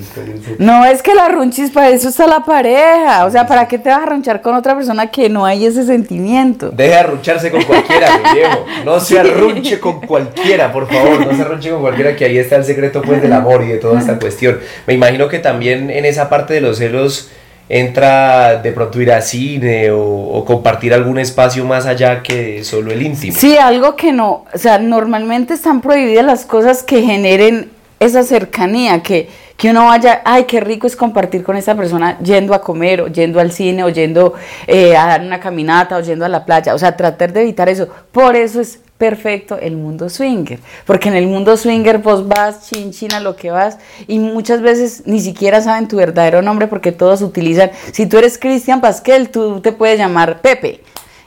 No, 0.59 0.85
es 0.85 1.03
que 1.03 1.15
la 1.15 1.27
arrunchis 1.27 1.71
para 1.71 1.91
eso 1.91 2.09
está 2.09 2.27
la 2.27 2.45
pareja. 2.45 3.25
O 3.25 3.31
sea, 3.31 3.47
¿para 3.47 3.69
qué 3.69 3.79
te 3.79 3.89
vas 3.89 4.01
a 4.01 4.03
arrunchar 4.03 4.41
con 4.41 4.55
otra 4.55 4.75
persona 4.75 5.11
que 5.11 5.29
no 5.29 5.47
hay 5.47 5.67
ese 5.67 5.85
sentimiento? 5.85 6.71
Deje 6.71 6.91
de 6.91 6.97
arruncharse 6.97 7.51
con 7.51 7.63
cualquiera, 7.63 8.09
viejo. 8.35 8.67
No 8.85 9.01
se 9.01 9.19
arrunche 9.21 9.81
con 9.81 10.01
cualquiera, 10.01 10.73
por 10.73 10.89
favor. 10.89 11.27
No 11.27 11.37
se 11.37 11.43
arrunche 11.43 11.71
con 11.71 11.81
cualquiera, 11.81 12.17
que 12.17 12.25
ahí 12.25 12.39
está 12.39 12.57
el 12.57 12.65
secreto 12.65 13.03
pues 13.03 13.23
del 13.23 13.33
amor 13.33 13.63
y 13.65 13.69
de 13.69 13.79
toda 13.79 14.01
esta 14.01 14.19
cuestión. 14.19 14.59
Me 14.87 14.95
imagino 14.95 15.29
que 15.29 15.39
también 15.39 15.91
en 15.91 16.05
esa 16.05 16.29
parte 16.29 16.55
de 16.55 16.61
los 16.61 16.79
celos 16.79 17.31
entra 17.69 18.57
de 18.63 18.73
pronto 18.73 19.01
ir 19.01 19.13
a 19.13 19.21
cine 19.21 19.91
o, 19.91 20.45
compartir 20.47 20.95
algún 20.95 21.19
espacio 21.19 21.65
más 21.65 21.85
allá 21.85 22.23
que 22.23 22.65
solo 22.65 22.91
el 22.91 23.03
íntimo. 23.03 23.37
Sí, 23.37 23.59
algo 23.59 23.97
que 23.97 24.13
no, 24.13 24.45
o 24.53 24.59
sea, 24.59 24.79
normalmente 24.79 25.55
están 25.55 25.81
prohibidas 25.81 26.25
las 26.25 26.47
cosas 26.47 26.83
que 26.83 27.03
generen 27.03 27.71
esa 28.01 28.23
cercanía, 28.23 29.03
que, 29.03 29.29
que 29.57 29.71
uno 29.71 29.87
vaya, 29.87 30.23
ay, 30.25 30.45
qué 30.45 30.61
rico 30.61 30.87
es 30.87 30.97
compartir 30.97 31.43
con 31.43 31.57
esa 31.57 31.75
persona 31.75 32.19
yendo 32.21 32.55
a 32.55 32.63
comer, 32.63 33.03
o 33.03 33.09
yendo 33.09 33.41
al 33.41 33.53
cine, 33.53 33.85
o 33.85 33.89
yendo 33.89 34.35
eh, 34.67 34.97
a 34.97 35.07
dar 35.07 35.21
una 35.21 35.41
caminata, 35.41 35.97
o 35.97 36.01
yendo 36.01 36.25
a 36.25 36.29
la 36.29 36.45
playa, 36.45 36.75
o 36.75 36.79
sea, 36.79 36.97
tratar 36.97 37.33
de 37.33 37.43
evitar 37.43 37.69
eso. 37.69 37.89
Por 38.13 38.37
eso 38.37 38.61
es 38.61 38.81
perfecto 38.99 39.59
el 39.59 39.77
mundo 39.77 40.11
swinger, 40.11 40.59
porque 40.85 41.09
en 41.09 41.15
el 41.15 41.27
mundo 41.29 41.57
swinger 41.57 41.99
vos 41.99 42.27
vas 42.27 42.69
chin 42.69 43.15
a 43.15 43.21
lo 43.21 43.37
que 43.37 43.51
vas 43.51 43.79
y 44.09 44.19
muchas 44.19 44.61
veces 44.61 45.05
ni 45.07 45.21
siquiera 45.21 45.63
saben 45.63 45.89
tu 45.89 45.97
verdadero 45.97 46.43
nombre 46.43 46.67
porque 46.67 46.93
todos 46.93 47.23
utilizan, 47.23 47.71
si 47.93 48.07
tú 48.07 48.19
eres 48.19 48.39
Cristian 48.39 48.81
Pasquel, 48.81 49.31
tú 49.31 49.61
te 49.61 49.73
puedes 49.73 49.99
llamar 49.99 50.41
Pepe 50.43 50.83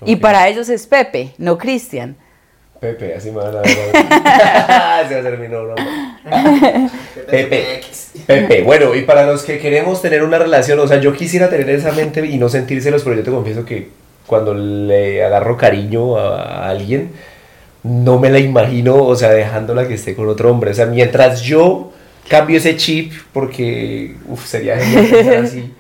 y 0.06 0.18
para 0.18 0.48
ellos 0.48 0.70
es 0.70 0.86
Pepe, 0.86 1.34
no 1.38 1.58
Cristian. 1.58 2.18
Pepe, 2.80 3.14
así 3.14 3.30
me 3.30 3.38
van 3.38 3.58
a 3.58 3.62
ver. 3.62 3.76
Se 3.94 4.02
va 4.02 5.00
a 5.00 5.08
ser 5.08 5.38
mi 5.38 5.48
nombre. 5.48 5.76
Pepe. 7.30 7.82
Pepe. 8.26 8.64
Bueno, 8.64 8.96
y 8.96 9.04
para 9.04 9.28
los 9.28 9.44
que 9.44 9.60
queremos 9.60 10.02
tener 10.02 10.24
una 10.24 10.40
relación, 10.40 10.80
o 10.80 10.88
sea, 10.88 11.00
yo 11.00 11.14
quisiera 11.14 11.48
tener 11.48 11.70
esa 11.70 11.92
mente 11.92 12.26
y 12.26 12.40
no 12.40 12.50
sentírselos, 12.50 13.04
pero 13.04 13.16
yo 13.16 13.24
te 13.24 13.30
confieso 13.30 13.66
que 13.66 13.90
cuando 14.26 14.56
le 14.56 15.24
agarro 15.24 15.58
cariño 15.58 16.18
a 16.18 16.70
alguien, 16.70 17.12
no 17.84 18.20
me 18.20 18.30
la 18.30 18.40
imagino, 18.40 19.04
o 19.04 19.16
sea, 19.16 19.30
dejándola 19.30 19.88
que 19.88 19.96
esté 19.96 20.16
con 20.16 20.28
otro 20.28 20.52
hombre. 20.52 20.72
O 20.72 20.74
sea, 20.74 20.86
mientras 20.86 21.42
yo 21.42 21.92
cambio 22.28 22.58
ese 22.58 22.78
chip, 22.78 23.14
porque 23.34 24.16
uf, 24.28 24.46
sería 24.46 24.78
genial 24.80 25.44
así. 25.46 25.74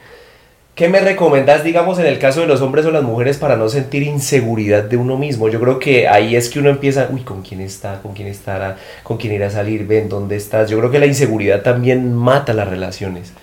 ¿Qué 0.74 0.88
me 0.88 1.00
recomendas, 1.00 1.63
digamos, 1.63 2.00
en 2.00 2.05
el 2.05 2.17
caso 2.17 2.41
de 2.41 2.48
los 2.48 2.62
hombres 2.62 2.86
o 2.86 2.91
las 2.91 3.03
mujeres 3.03 3.38
para 3.38 3.58
no 3.58 3.67
sentir 3.67 4.03
inseguridad 4.03 4.84
de 4.84 4.98
uno 4.98 5.17
mismo? 5.17 5.50
Yo 5.50 5.60
creo 5.60 5.79
que 5.79 6.08
ahí 6.08 6.36
es 6.36 6.50
que 6.50 6.60
uno 6.60 6.70
empieza, 6.70 7.10
uy, 7.12 7.22
¿con 7.22 7.41
quién 7.41 7.62
está? 7.62 8.01
¿Con 8.01 8.13
quién 8.13 8.29
estará? 8.29 8.77
¿Con 9.03 9.17
quién 9.17 9.34
irá 9.34 9.48
a 9.48 9.51
salir? 9.51 9.86
¿Ven 9.86 10.10
dónde 10.10 10.38
estás? 10.38 10.70
Yo 10.70 10.79
creo 10.79 10.89
que 10.89 10.98
la 10.98 11.05
inseguridad 11.05 11.62
también 11.62 12.15
mata 12.15 12.53
las 12.53 12.70
relaciones. 12.70 13.34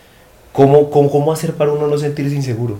¿Cómo, 0.53 0.91
cómo, 0.91 1.11
cómo 1.11 1.31
hacer 1.31 1.53
para 1.53 1.71
uno 1.71 1.87
no 1.87 1.99
sentirse 1.99 2.35
inseguro? 2.35 2.79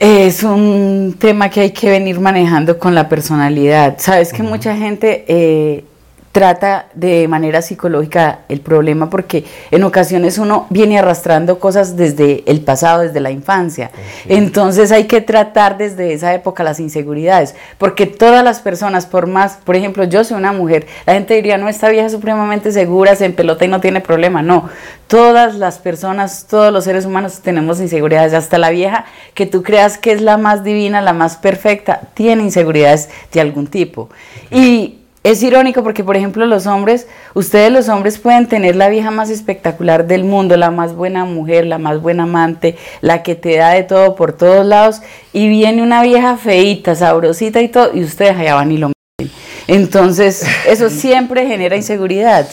Es 0.00 0.42
un 0.44 1.14
tema 1.18 1.50
que 1.50 1.60
hay 1.60 1.70
que 1.72 1.90
venir 1.90 2.20
manejando 2.20 2.78
con 2.78 2.94
la 2.94 3.06
personalidad. 3.10 3.96
Sabes 3.98 4.32
que 4.32 4.42
mucha 4.42 4.74
gente 4.74 5.26
eh, 5.28 5.84
trata 6.32 6.86
de 6.94 7.26
manera 7.26 7.60
psicológica 7.60 8.40
el 8.48 8.60
problema 8.60 9.10
porque 9.10 9.44
en 9.72 9.82
ocasiones 9.82 10.38
uno 10.38 10.66
viene 10.70 10.98
arrastrando 10.98 11.58
cosas 11.58 11.96
desde 11.96 12.44
el 12.46 12.60
pasado, 12.60 13.02
desde 13.02 13.18
la 13.18 13.32
infancia. 13.32 13.90
Entonces 14.28 14.92
hay 14.92 15.04
que 15.04 15.20
tratar 15.20 15.76
desde 15.76 16.12
esa 16.12 16.32
época 16.32 16.62
las 16.62 16.78
inseguridades, 16.78 17.56
porque 17.78 18.06
todas 18.06 18.44
las 18.44 18.60
personas, 18.60 19.06
por 19.06 19.26
más, 19.26 19.58
por 19.64 19.74
ejemplo, 19.74 20.04
yo 20.04 20.22
soy 20.22 20.36
una 20.36 20.52
mujer, 20.52 20.86
la 21.04 21.14
gente 21.14 21.34
diría, 21.34 21.58
no, 21.58 21.68
esta 21.68 21.88
vieja 21.88 22.06
es 22.06 22.12
supremamente 22.12 22.70
segura, 22.70 23.16
se 23.16 23.24
empelota 23.24 23.64
y 23.64 23.68
no 23.68 23.80
tiene 23.80 24.00
problema. 24.00 24.40
No, 24.40 24.68
todas 25.08 25.56
las 25.56 25.78
personas, 25.78 26.46
todos 26.48 26.72
los 26.72 26.84
seres 26.84 27.06
humanos 27.06 27.40
tenemos 27.40 27.80
inseguridades, 27.80 28.34
hasta 28.34 28.58
la 28.58 28.70
vieja 28.70 29.04
que 29.34 29.46
tú 29.46 29.64
creas 29.64 29.98
que 29.98 30.12
es 30.12 30.20
la 30.20 30.36
más 30.36 30.62
divina, 30.62 31.00
la 31.00 31.12
más 31.12 31.36
perfecta, 31.36 32.02
tiene 32.14 32.44
inseguridades 32.44 33.08
de 33.32 33.40
algún 33.40 33.66
tipo. 33.66 34.10
Y 34.52 34.99
es 35.22 35.42
irónico 35.42 35.82
porque, 35.82 36.02
por 36.02 36.16
ejemplo, 36.16 36.46
los 36.46 36.66
hombres, 36.66 37.06
ustedes 37.34 37.70
los 37.70 37.88
hombres 37.88 38.18
pueden 38.18 38.46
tener 38.46 38.74
la 38.74 38.88
vieja 38.88 39.10
más 39.10 39.28
espectacular 39.28 40.06
del 40.06 40.24
mundo, 40.24 40.56
la 40.56 40.70
más 40.70 40.94
buena 40.94 41.26
mujer, 41.26 41.66
la 41.66 41.78
más 41.78 42.00
buena 42.00 42.22
amante, 42.22 42.76
la 43.02 43.22
que 43.22 43.34
te 43.34 43.56
da 43.56 43.70
de 43.70 43.82
todo 43.82 44.14
por 44.14 44.32
todos 44.32 44.64
lados, 44.64 45.02
y 45.32 45.48
viene 45.48 45.82
una 45.82 46.02
vieja 46.02 46.38
feita, 46.38 46.94
sabrosita 46.94 47.60
y 47.60 47.68
todo, 47.68 47.90
y 47.92 48.02
ustedes 48.02 48.36
allá 48.36 48.54
van 48.54 48.72
y 48.72 48.78
lo 48.78 48.88
meten. 49.18 49.34
Entonces, 49.66 50.46
eso 50.66 50.88
siempre 50.90 51.46
genera 51.46 51.76
inseguridad. 51.76 52.48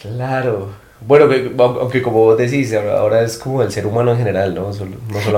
Claro. 0.00 0.86
Bueno, 1.06 1.26
aunque 1.80 2.00
como 2.00 2.20
vos 2.20 2.38
decís, 2.38 2.72
ahora 2.72 3.22
es 3.22 3.36
como 3.36 3.62
el 3.62 3.70
ser 3.70 3.86
humano 3.86 4.12
en 4.12 4.18
general, 4.18 4.54
¿no? 4.54 4.70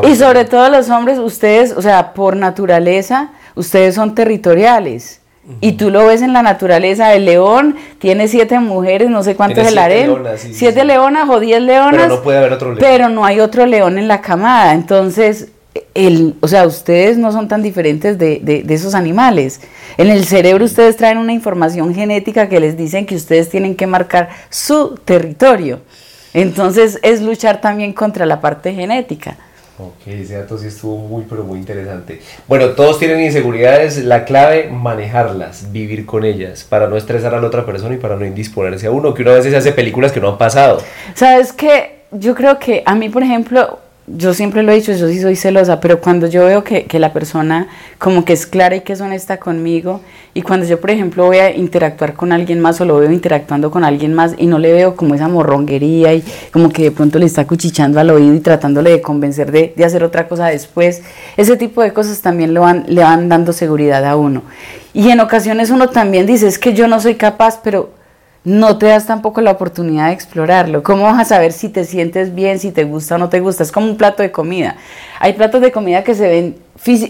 y 0.08 0.14
sobre 0.14 0.44
todo 0.44 0.68
los 0.70 0.88
hombres, 0.88 1.18
ustedes, 1.18 1.72
o 1.72 1.82
sea, 1.82 2.14
por 2.14 2.36
naturaleza, 2.36 3.32
ustedes 3.56 3.96
son 3.96 4.14
territoriales. 4.14 5.20
Y 5.60 5.72
tú 5.72 5.90
lo 5.90 6.06
ves 6.06 6.22
en 6.22 6.32
la 6.32 6.42
naturaleza, 6.42 7.14
el 7.14 7.24
león 7.24 7.76
tiene 7.98 8.28
siete 8.28 8.58
mujeres, 8.60 9.08
no 9.08 9.22
sé 9.22 9.34
cuántos 9.34 9.64
es 9.64 9.68
el 9.68 9.78
harén. 9.78 10.14
siete 10.36 10.84
leonas 10.84 11.28
o 11.28 11.40
diez 11.40 11.62
leonas. 11.62 12.02
Pero 12.02 12.16
no 12.16 12.22
puede 12.22 12.38
haber 12.38 12.52
otro 12.52 12.68
león. 12.68 12.78
Pero 12.80 13.08
no 13.08 13.24
hay 13.24 13.40
otro 13.40 13.64
león 13.64 13.98
en 13.98 14.08
la 14.08 14.20
camada. 14.20 14.74
Entonces, 14.74 15.48
el, 15.94 16.36
o 16.40 16.48
sea, 16.48 16.66
ustedes 16.66 17.16
no 17.16 17.32
son 17.32 17.48
tan 17.48 17.62
diferentes 17.62 18.18
de, 18.18 18.40
de, 18.42 18.62
de, 18.62 18.74
esos 18.74 18.94
animales. 18.94 19.60
En 19.96 20.08
el 20.08 20.24
cerebro 20.24 20.64
ustedes 20.64 20.96
traen 20.96 21.18
una 21.18 21.32
información 21.32 21.94
genética 21.94 22.48
que 22.48 22.60
les 22.60 22.76
dicen 22.76 23.06
que 23.06 23.16
ustedes 23.16 23.48
tienen 23.48 23.74
que 23.74 23.86
marcar 23.86 24.28
su 24.50 24.96
territorio. 25.04 25.80
Entonces, 26.34 26.98
es 27.02 27.22
luchar 27.22 27.60
también 27.60 27.92
contra 27.92 28.26
la 28.26 28.40
parte 28.40 28.74
genética. 28.74 29.36
Ok, 29.80 30.08
ese 30.08 30.36
dato 30.36 30.58
sí 30.58 30.66
estuvo 30.66 30.96
muy, 30.96 31.24
pero 31.28 31.44
muy 31.44 31.60
interesante. 31.60 32.20
Bueno, 32.48 32.70
todos 32.70 32.98
tienen 32.98 33.20
inseguridades, 33.20 33.96
la 34.04 34.24
clave, 34.24 34.68
manejarlas, 34.70 35.70
vivir 35.70 36.04
con 36.04 36.24
ellas, 36.24 36.64
para 36.64 36.88
no 36.88 36.96
estresar 36.96 37.32
a 37.36 37.40
la 37.40 37.46
otra 37.46 37.64
persona 37.64 37.94
y 37.94 37.98
para 37.98 38.16
no 38.16 38.26
indisponerse 38.26 38.88
a 38.88 38.90
uno, 38.90 39.14
que 39.14 39.22
uno 39.22 39.30
a 39.30 39.34
veces 39.34 39.54
hace 39.54 39.70
películas 39.70 40.10
que 40.10 40.20
no 40.20 40.30
han 40.30 40.38
pasado. 40.38 40.82
Sabes 41.14 41.52
que 41.52 42.00
yo 42.10 42.34
creo 42.34 42.58
que 42.58 42.82
a 42.84 42.96
mí, 42.96 43.08
por 43.08 43.22
ejemplo, 43.22 43.78
yo 44.16 44.34
siempre 44.34 44.62
lo 44.62 44.72
he 44.72 44.76
dicho, 44.76 44.92
yo 44.92 45.08
sí 45.08 45.20
soy 45.20 45.36
celosa, 45.36 45.80
pero 45.80 46.00
cuando 46.00 46.26
yo 46.26 46.44
veo 46.44 46.64
que, 46.64 46.84
que, 46.84 46.98
la 46.98 47.12
persona 47.12 47.68
como 47.98 48.24
que 48.24 48.32
es 48.32 48.46
clara 48.46 48.76
y 48.76 48.80
que 48.80 48.92
es 48.92 49.00
honesta 49.00 49.38
conmigo, 49.38 50.00
y 50.34 50.42
cuando 50.42 50.66
yo, 50.66 50.80
por 50.80 50.90
ejemplo, 50.90 51.26
voy 51.26 51.38
a 51.38 51.54
interactuar 51.54 52.14
con 52.14 52.32
alguien 52.32 52.60
más 52.60 52.80
o 52.80 52.84
lo 52.84 52.98
veo 52.98 53.10
interactuando 53.10 53.70
con 53.70 53.84
alguien 53.84 54.14
más 54.14 54.34
y 54.38 54.46
no 54.46 54.58
le 54.58 54.72
veo 54.72 54.94
como 54.96 55.14
esa 55.14 55.28
morronguería 55.28 56.14
y 56.14 56.22
como 56.52 56.70
que 56.70 56.84
de 56.84 56.90
pronto 56.90 57.18
le 57.18 57.26
está 57.26 57.46
cuchichando 57.46 57.98
al 58.00 58.10
oído 58.10 58.34
y 58.34 58.40
tratándole 58.40 58.90
de 58.90 59.00
convencer 59.00 59.50
de, 59.50 59.74
de 59.76 59.84
hacer 59.84 60.04
otra 60.04 60.28
cosa 60.28 60.46
después, 60.46 61.02
ese 61.36 61.56
tipo 61.56 61.82
de 61.82 61.92
cosas 61.92 62.20
también 62.20 62.54
lo 62.54 62.62
van, 62.62 62.84
le 62.88 63.02
van 63.02 63.28
dando 63.28 63.52
seguridad 63.52 64.04
a 64.04 64.16
uno. 64.16 64.42
Y 64.94 65.10
en 65.10 65.20
ocasiones 65.20 65.70
uno 65.70 65.88
también 65.88 66.26
dice, 66.26 66.46
es 66.46 66.58
que 66.58 66.74
yo 66.74 66.88
no 66.88 67.00
soy 67.00 67.16
capaz, 67.16 67.60
pero 67.62 67.97
no 68.48 68.78
te 68.78 68.86
das 68.86 69.06
tampoco 69.06 69.42
la 69.42 69.50
oportunidad 69.50 70.06
de 70.06 70.14
explorarlo. 70.14 70.82
¿Cómo 70.82 71.02
vas 71.02 71.20
a 71.20 71.24
saber 71.26 71.52
si 71.52 71.68
te 71.68 71.84
sientes 71.84 72.34
bien, 72.34 72.58
si 72.58 72.72
te 72.72 72.84
gusta 72.84 73.16
o 73.16 73.18
no 73.18 73.28
te 73.28 73.40
gusta? 73.40 73.62
Es 73.62 73.70
como 73.70 73.86
un 73.86 73.98
plato 73.98 74.22
de 74.22 74.32
comida. 74.32 74.76
Hay 75.20 75.34
platos 75.34 75.60
de 75.60 75.70
comida 75.70 76.02
que 76.02 76.14
se 76.14 76.26
ven, 76.26 76.56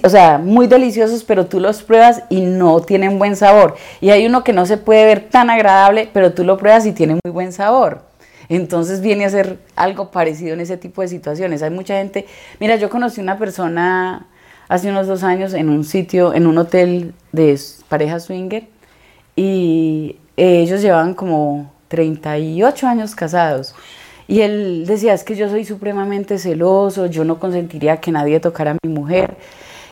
o 0.03 0.09
sea, 0.09 0.39
muy 0.39 0.67
deliciosos, 0.67 1.23
pero 1.23 1.47
tú 1.47 1.61
los 1.61 1.85
pruebas 1.85 2.25
y 2.29 2.41
no 2.41 2.81
tienen 2.81 3.21
buen 3.21 3.37
sabor. 3.37 3.77
Y 4.01 4.11
hay 4.11 4.27
uno 4.27 4.43
que 4.43 4.53
no 4.53 4.67
se 4.67 4.79
puede 4.79 5.05
ver 5.05 5.29
tan 5.31 5.49
agradable, 5.49 6.11
pero 6.13 6.33
tú 6.33 6.43
lo 6.43 6.57
pruebas 6.59 6.87
y 6.87 6.93
tiene 6.93 7.21
muy 7.25 7.33
buen 7.33 7.53
sabor. 7.53 8.03
Entonces 8.49 9.01
viene 9.01 9.25
a 9.25 9.31
ser 9.31 9.61
algo 9.77 10.11
parecido 10.11 10.55
en 10.55 10.61
ese 10.61 10.77
tipo 10.77 11.03
de 11.03 11.09
situaciones. 11.09 11.63
Hay 11.63 11.71
mucha 11.71 11.99
gente, 11.99 12.27
mira, 12.59 12.75
yo 12.75 12.91
conocí 12.91 13.21
una 13.21 13.39
persona 13.39 14.27
hace 14.69 14.91
unos 14.91 15.07
dos 15.07 15.23
años 15.23 15.55
en 15.55 15.69
un 15.69 15.85
sitio, 15.85 16.35
en 16.35 16.49
un 16.49 16.59
hotel 16.59 17.15
de 17.31 17.57
pareja 17.89 18.19
swinger, 18.19 18.67
y 19.37 20.17
ellos 20.39 20.83
llevaban 20.83 21.15
como 21.15 21.71
38 21.89 22.87
años 22.87 23.15
casados. 23.15 23.75
Y 24.27 24.43
él 24.43 24.85
decía, 24.87 25.15
es 25.15 25.25
que 25.25 25.35
yo 25.35 25.49
soy 25.49 25.65
supremamente 25.65 26.39
celoso, 26.39 27.07
yo 27.07 27.25
no 27.25 27.41
consentiría 27.41 27.99
que 27.99 28.13
nadie 28.13 28.41
tocara 28.41 28.73
a 28.73 28.77
mi 28.83 28.93
mujer. 28.93 29.37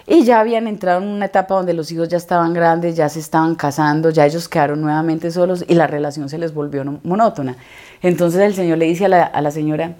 Y 0.06 0.24
ya 0.24 0.38
habían 0.40 0.68
entrado 0.68 1.02
en 1.02 1.08
una 1.08 1.26
etapa 1.26 1.54
donde 1.54 1.72
los 1.72 1.90
hijos 1.90 2.08
ya 2.08 2.18
estaban 2.18 2.54
grandes, 2.54 2.94
ya 2.96 3.08
se 3.08 3.18
estaban 3.18 3.56
casando, 3.56 4.10
ya 4.10 4.24
ellos 4.24 4.48
quedaron 4.48 4.80
nuevamente 4.80 5.30
solos 5.32 5.64
y 5.66 5.74
la 5.74 5.88
relación 5.88 6.28
se 6.28 6.38
les 6.38 6.54
volvió 6.54 6.84
monótona. 7.02 7.56
Entonces 8.02 8.40
el 8.40 8.54
señor 8.54 8.78
le 8.78 8.84
dice 8.84 9.06
a 9.06 9.40
la 9.40 9.50
señora, 9.50 9.94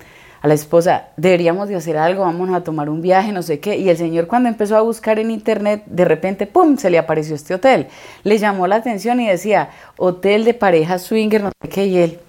a 0.47 0.49
la 0.49 0.55
esposa, 0.55 1.09
deberíamos 1.17 1.69
de 1.69 1.75
hacer 1.75 1.97
algo, 1.97 2.23
vamos 2.23 2.51
a 2.51 2.63
tomar 2.63 2.89
un 2.89 3.03
viaje, 3.03 3.33
no 3.33 3.43
sé 3.43 3.59
qué. 3.59 3.77
Y 3.77 3.89
el 3.89 3.97
señor 3.97 4.29
cuando 4.29 4.49
empezó 4.49 4.77
a 4.77 4.81
buscar 4.81 5.19
en 5.19 5.33
internet, 5.33 5.83
de 5.87 6.05
repente, 6.05 6.47
¡pum!, 6.47 6.77
se 6.77 6.89
le 6.89 6.99
apareció 6.99 7.35
este 7.35 7.55
hotel. 7.55 7.89
Le 8.23 8.39
llamó 8.39 8.67
la 8.69 8.77
atención 8.77 9.21
y 9.21 9.27
decía, 9.27 9.71
hotel 9.99 10.45
de 10.45 10.55
pareja 10.55 10.99
swinger, 10.99 11.43
no 11.43 11.51
sé 11.61 11.69
qué. 11.69 11.87
Y 11.87 11.99
él, 11.99 12.21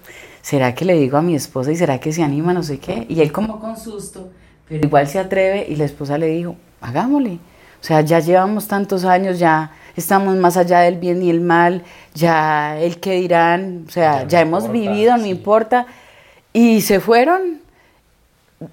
¿será 0.42 0.74
que 0.74 0.84
le 0.84 0.94
digo 0.94 1.16
a 1.16 1.22
mi 1.22 1.36
esposa 1.36 1.70
y 1.70 1.76
será 1.76 1.98
que 2.00 2.12
se 2.12 2.24
anima, 2.24 2.52
no 2.52 2.64
sé 2.64 2.78
qué? 2.80 3.06
Y 3.08 3.20
él 3.20 3.30
como 3.30 3.60
con 3.60 3.78
susto, 3.78 4.30
pero 4.68 4.84
igual 4.84 5.06
se 5.06 5.20
atreve 5.20 5.66
y 5.68 5.76
la 5.76 5.84
esposa 5.84 6.18
le 6.18 6.26
dijo, 6.26 6.56
hagámosle. 6.80 7.38
O 7.80 7.84
sea, 7.84 8.00
ya 8.00 8.18
llevamos 8.18 8.66
tantos 8.66 9.04
años, 9.04 9.38
ya 9.38 9.70
estamos 9.94 10.34
más 10.34 10.56
allá 10.56 10.80
del 10.80 10.96
bien 10.96 11.22
y 11.22 11.30
el 11.30 11.40
mal, 11.40 11.84
ya 12.14 12.76
el 12.80 12.98
que 12.98 13.12
dirán, 13.12 13.84
o 13.86 13.90
sea, 13.92 14.26
ya, 14.26 14.40
hemos 14.40 14.72
vivido, 14.72 15.16
no 15.16 15.26
importa. 15.26 15.86
Y 16.52 16.80
se 16.80 16.98
fueron 16.98 17.67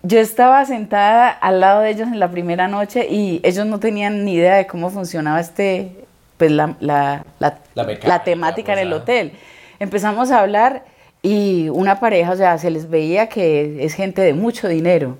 yo 0.03 0.19
estaba 0.19 0.65
sentada 0.65 1.29
al 1.29 1.59
lado 1.59 1.81
de 1.81 1.91
ellos 1.91 2.07
en 2.07 2.19
la 2.19 2.31
primera 2.31 2.67
noche 2.67 3.07
y 3.09 3.39
ellos 3.43 3.65
no 3.65 3.79
tenían 3.79 4.25
ni 4.25 4.33
idea 4.33 4.55
de 4.55 4.65
cómo 4.65 4.89
funcionaba 4.89 5.39
este, 5.39 5.91
pues 6.37 6.51
la, 6.51 6.75
la, 6.79 7.23
la, 7.39 8.23
temática 8.23 8.73
en 8.73 8.79
el 8.79 8.93
hotel. 8.93 9.33
Empezamos 9.79 10.31
a 10.31 10.39
hablar 10.39 10.83
y 11.21 11.69
una 11.69 11.99
pareja, 11.99 12.31
o 12.31 12.35
sea, 12.35 12.57
se 12.57 12.71
les 12.71 12.89
veía 12.89 13.29
que 13.29 13.83
es 13.85 13.93
gente 13.93 14.21
de 14.21 14.33
mucho 14.33 14.67
dinero. 14.67 15.17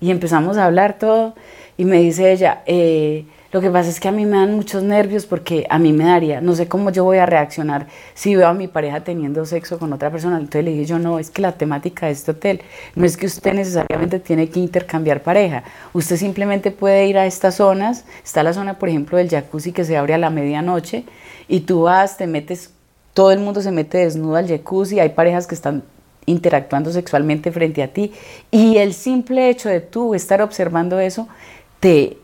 Y 0.00 0.10
empezamos 0.10 0.56
a 0.56 0.64
hablar 0.64 0.98
todo 0.98 1.34
y 1.76 1.84
me 1.84 1.98
dice 1.98 2.32
ella, 2.32 2.62
eh, 2.66 3.24
lo 3.54 3.60
que 3.60 3.70
pasa 3.70 3.88
es 3.88 4.00
que 4.00 4.08
a 4.08 4.10
mí 4.10 4.26
me 4.26 4.36
dan 4.36 4.56
muchos 4.56 4.82
nervios 4.82 5.26
porque 5.26 5.64
a 5.70 5.78
mí 5.78 5.92
me 5.92 6.02
daría, 6.02 6.40
no 6.40 6.56
sé 6.56 6.66
cómo 6.66 6.90
yo 6.90 7.04
voy 7.04 7.18
a 7.18 7.26
reaccionar 7.26 7.86
si 8.12 8.34
veo 8.34 8.48
a 8.48 8.52
mi 8.52 8.66
pareja 8.66 9.04
teniendo 9.04 9.46
sexo 9.46 9.78
con 9.78 9.92
otra 9.92 10.10
persona. 10.10 10.38
Entonces 10.38 10.64
le 10.64 10.72
dije 10.72 10.86
yo, 10.86 10.98
no, 10.98 11.20
es 11.20 11.30
que 11.30 11.40
la 11.40 11.52
temática 11.52 12.06
de 12.06 12.12
este 12.12 12.32
hotel 12.32 12.62
no 12.96 13.06
es 13.06 13.16
que 13.16 13.26
usted 13.26 13.54
necesariamente 13.54 14.18
tiene 14.18 14.48
que 14.48 14.58
intercambiar 14.58 15.22
pareja. 15.22 15.62
Usted 15.92 16.16
simplemente 16.16 16.72
puede 16.72 17.06
ir 17.06 17.16
a 17.16 17.26
estas 17.26 17.54
zonas. 17.54 18.04
Está 18.24 18.42
la 18.42 18.52
zona, 18.54 18.76
por 18.80 18.88
ejemplo, 18.88 19.18
del 19.18 19.30
jacuzzi 19.30 19.70
que 19.70 19.84
se 19.84 19.96
abre 19.96 20.14
a 20.14 20.18
la 20.18 20.30
medianoche 20.30 21.04
y 21.46 21.60
tú 21.60 21.82
vas, 21.82 22.16
te 22.16 22.26
metes, 22.26 22.72
todo 23.12 23.30
el 23.30 23.38
mundo 23.38 23.62
se 23.62 23.70
mete 23.70 23.98
desnudo 23.98 24.34
al 24.34 24.48
jacuzzi. 24.48 24.98
Hay 24.98 25.10
parejas 25.10 25.46
que 25.46 25.54
están 25.54 25.84
interactuando 26.26 26.90
sexualmente 26.90 27.52
frente 27.52 27.84
a 27.84 27.92
ti 27.92 28.12
y 28.50 28.78
el 28.78 28.94
simple 28.94 29.48
hecho 29.48 29.68
de 29.68 29.78
tú 29.78 30.16
estar 30.16 30.42
observando 30.42 30.98
eso 30.98 31.28
te 31.78 32.18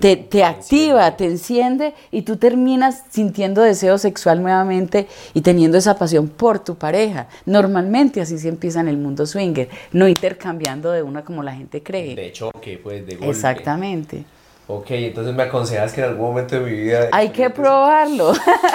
te, 0.00 0.16
te 0.16 0.44
activa, 0.44 1.16
te 1.16 1.24
enciende 1.24 1.94
y 2.10 2.22
tú 2.22 2.36
terminas 2.36 3.04
sintiendo 3.10 3.62
deseo 3.62 3.98
sexual 3.98 4.42
nuevamente 4.42 5.06
y 5.34 5.40
teniendo 5.40 5.78
esa 5.78 5.96
pasión 5.96 6.28
por 6.28 6.58
tu 6.58 6.74
pareja. 6.74 7.28
Normalmente 7.46 8.20
así 8.20 8.38
se 8.38 8.48
empieza 8.48 8.80
en 8.80 8.88
el 8.88 8.98
mundo 8.98 9.26
swinger, 9.26 9.68
no 9.92 10.06
intercambiando 10.06 10.90
de 10.90 11.02
una 11.02 11.24
como 11.24 11.42
la 11.42 11.54
gente 11.54 11.82
cree. 11.82 12.14
De 12.14 12.32
choque, 12.32 12.78
pues, 12.82 13.06
de 13.06 13.14
golpe. 13.16 13.30
Exactamente. 13.30 14.24
Ok, 14.68 14.90
entonces 14.92 15.34
me 15.34 15.42
aconsejas 15.42 15.92
que 15.92 16.00
en 16.00 16.08
algún 16.08 16.28
momento 16.28 16.54
de 16.54 16.60
mi 16.62 16.76
vida... 16.76 17.08
Hay 17.10 17.30
que 17.30 17.50
probarlo. 17.50 18.32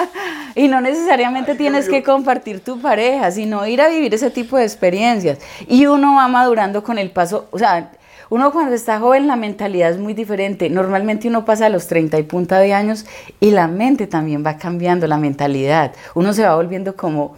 y 0.54 0.68
no 0.68 0.80
necesariamente 0.80 1.54
tienes 1.54 1.88
que 1.88 2.02
compartir 2.02 2.60
tu 2.60 2.80
pareja, 2.80 3.30
sino 3.30 3.66
ir 3.66 3.80
a 3.80 3.88
vivir 3.88 4.12
ese 4.12 4.30
tipo 4.30 4.58
de 4.58 4.64
experiencias. 4.64 5.38
Y 5.66 5.86
uno 5.86 6.16
va 6.16 6.28
madurando 6.28 6.82
con 6.82 6.98
el 6.98 7.10
paso, 7.10 7.48
o 7.50 7.58
sea, 7.58 7.90
uno 8.30 8.52
cuando 8.52 8.74
está 8.74 8.98
joven 9.00 9.26
la 9.26 9.36
mentalidad 9.36 9.90
es 9.90 9.98
muy 9.98 10.14
diferente. 10.14 10.70
Normalmente 10.70 11.28
uno 11.28 11.44
pasa 11.44 11.66
a 11.66 11.68
los 11.68 11.86
30 11.86 12.18
y 12.18 12.22
punta 12.24 12.58
de 12.58 12.74
años 12.74 13.06
y 13.40 13.50
la 13.50 13.68
mente 13.68 14.06
también 14.06 14.44
va 14.44 14.58
cambiando, 14.58 15.06
la 15.06 15.18
mentalidad. 15.18 15.92
Uno 16.14 16.32
se 16.32 16.44
va 16.44 16.54
volviendo 16.54 16.96
como, 16.96 17.36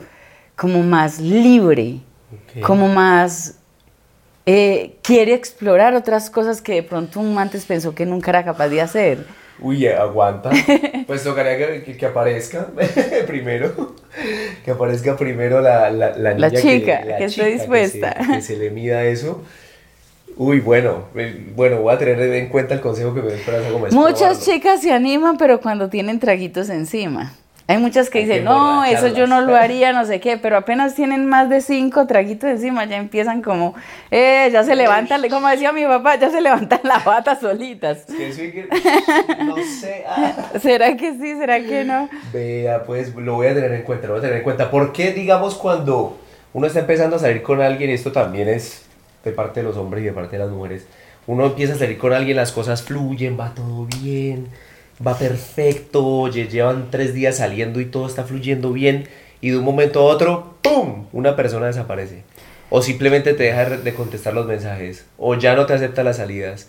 como 0.57 0.83
más 0.83 1.21
libre, 1.21 2.01
como 2.63 2.89
más... 2.89 3.57
Eh, 4.47 4.97
quiere 5.03 5.35
explorar 5.35 5.95
otras 5.95 6.31
cosas 6.31 6.61
que 6.63 6.73
de 6.73 6.83
pronto 6.83 7.21
antes 7.39 7.67
pensó 7.67 7.95
que 7.95 8.07
nunca 8.07 8.31
era 8.31 8.45
capaz 8.45 8.69
de 8.69 8.81
hacer. 8.81 9.27
Uy, 9.61 9.87
aguanta. 9.87 10.51
Pues 11.07 11.23
tocaría 11.23 11.83
que, 11.85 11.97
que, 11.97 12.07
aparezca 12.07 12.69
primero. 13.27 13.95
Que 14.65 14.71
aparezca 14.71 15.17
primero 15.17 15.61
la, 15.61 15.91
la, 15.91 16.17
la 16.17 16.35
niña. 16.35 16.49
La 16.49 16.51
chica, 16.51 17.03
que, 17.19 17.25
esté 17.25 17.47
dispuesta. 17.47 18.15
Que 18.15 18.41
se, 18.41 18.57
le 18.57 18.71
mida 18.71 19.05
eso. 19.05 19.43
Uy, 20.37 20.61
bueno, 20.61 21.05
bueno, 21.55 21.81
voy 21.83 21.95
a 21.95 21.99
tener 21.99 22.21
en 22.21 22.49
cuenta 22.49 22.75
el 22.75 22.81
consejo 22.81 23.15
que 23.15 23.21
me 23.21 23.29
dio 23.29 23.37
Esperanza 23.37 23.71
Gómez. 23.71 23.93
Muchas 23.93 24.45
chicas 24.45 24.81
se 24.83 24.93
animan, 24.93 25.37
pero 25.37 25.61
cuando 25.61 25.89
tienen 25.89 26.19
traguitos 26.19 26.71
encima. 26.71 27.35
Hay 27.71 27.79
muchas 27.79 28.11
que 28.11 28.19
dicen, 28.19 28.43
no, 28.43 28.85
eso 28.85 29.07
yo 29.07 29.29
no 29.29 29.43
lo 29.43 29.55
haría, 29.57 29.93
no 29.93 30.05
sé 30.05 30.19
qué, 30.19 30.37
pero 30.39 30.57
apenas 30.57 30.97
tienen 30.97 31.27
más 31.27 31.49
de 31.49 31.61
cinco 31.61 32.05
traguitos 32.09 32.51
encima, 32.51 32.85
ya 32.85 32.97
empiezan 32.97 33.43
como, 33.43 33.77
eh, 34.11 34.49
ya 34.53 34.65
se 34.65 34.75
levantan, 34.75 35.23
como 35.29 35.47
decía 35.47 35.71
mi 35.71 35.85
papá, 35.85 36.17
ya 36.17 36.31
se 36.31 36.41
levantan 36.41 36.81
las 36.83 37.05
patas 37.05 37.39
solitas. 37.39 38.07
no 39.47 39.57
sé. 39.59 40.05
Ah. 40.09 40.33
¿Será 40.61 40.97
que 40.97 41.13
sí? 41.13 41.37
¿Será 41.39 41.61
que 41.61 41.85
no? 41.85 42.09
Vea, 42.33 42.83
pues 42.83 43.15
lo 43.15 43.37
voy 43.37 43.47
a 43.47 43.55
tener 43.55 43.73
en 43.73 43.83
cuenta, 43.83 44.09
lo 44.09 44.15
voy 44.15 44.19
a 44.19 44.23
tener 44.23 44.39
en 44.39 44.43
cuenta. 44.43 44.69
¿Por 44.69 44.93
qué, 44.93 45.13
digamos, 45.13 45.55
cuando 45.55 46.19
uno 46.53 46.67
está 46.67 46.81
empezando 46.81 47.15
a 47.15 47.19
salir 47.21 47.41
con 47.41 47.63
alguien, 47.63 47.91
esto 47.91 48.11
también 48.11 48.49
es 48.49 48.90
de 49.25 49.33
parte 49.33 49.61
de 49.61 49.65
los 49.65 49.77
hombres 49.77 50.03
y 50.03 50.07
de 50.07 50.13
parte 50.13 50.37
de 50.37 50.45
las 50.45 50.53
mujeres, 50.53 50.87
uno 51.27 51.47
empieza 51.47 51.75
a 51.75 51.79
salir 51.79 51.99
con 51.99 52.13
alguien, 52.13 52.37
las 52.37 52.53
cosas 52.53 52.83
fluyen, 52.83 53.39
va 53.39 53.55
todo 53.55 53.87
bien 54.03 54.49
va 55.05 55.17
perfecto, 55.19 56.29
llevan 56.29 56.91
tres 56.91 57.15
días 57.15 57.39
saliendo 57.39 57.81
y 57.81 57.87
todo 57.87 58.07
está 58.07 58.25
fluyendo 58.25 58.73
bien 58.73 59.09
y 59.41 59.51
de 59.51 59.59
un 59.59 59.65
momento 59.65 60.01
a 60.01 60.05
otro, 60.05 60.57
¡pum!, 60.63 61.07
una 61.13 61.37
persona 61.37 61.67
desaparece. 61.67 62.23
O 62.69 62.83
simplemente 62.83 63.33
te 63.33 63.45
deja 63.45 63.65
de 63.65 63.95
contestar 63.95 64.35
los 64.35 64.47
mensajes, 64.47 65.07
o 65.19 65.35
ya 65.35 65.57
no 65.57 65.67
te 65.67 65.73
acepta 65.73 66.05
las 66.05 66.19
salidas. 66.19 66.69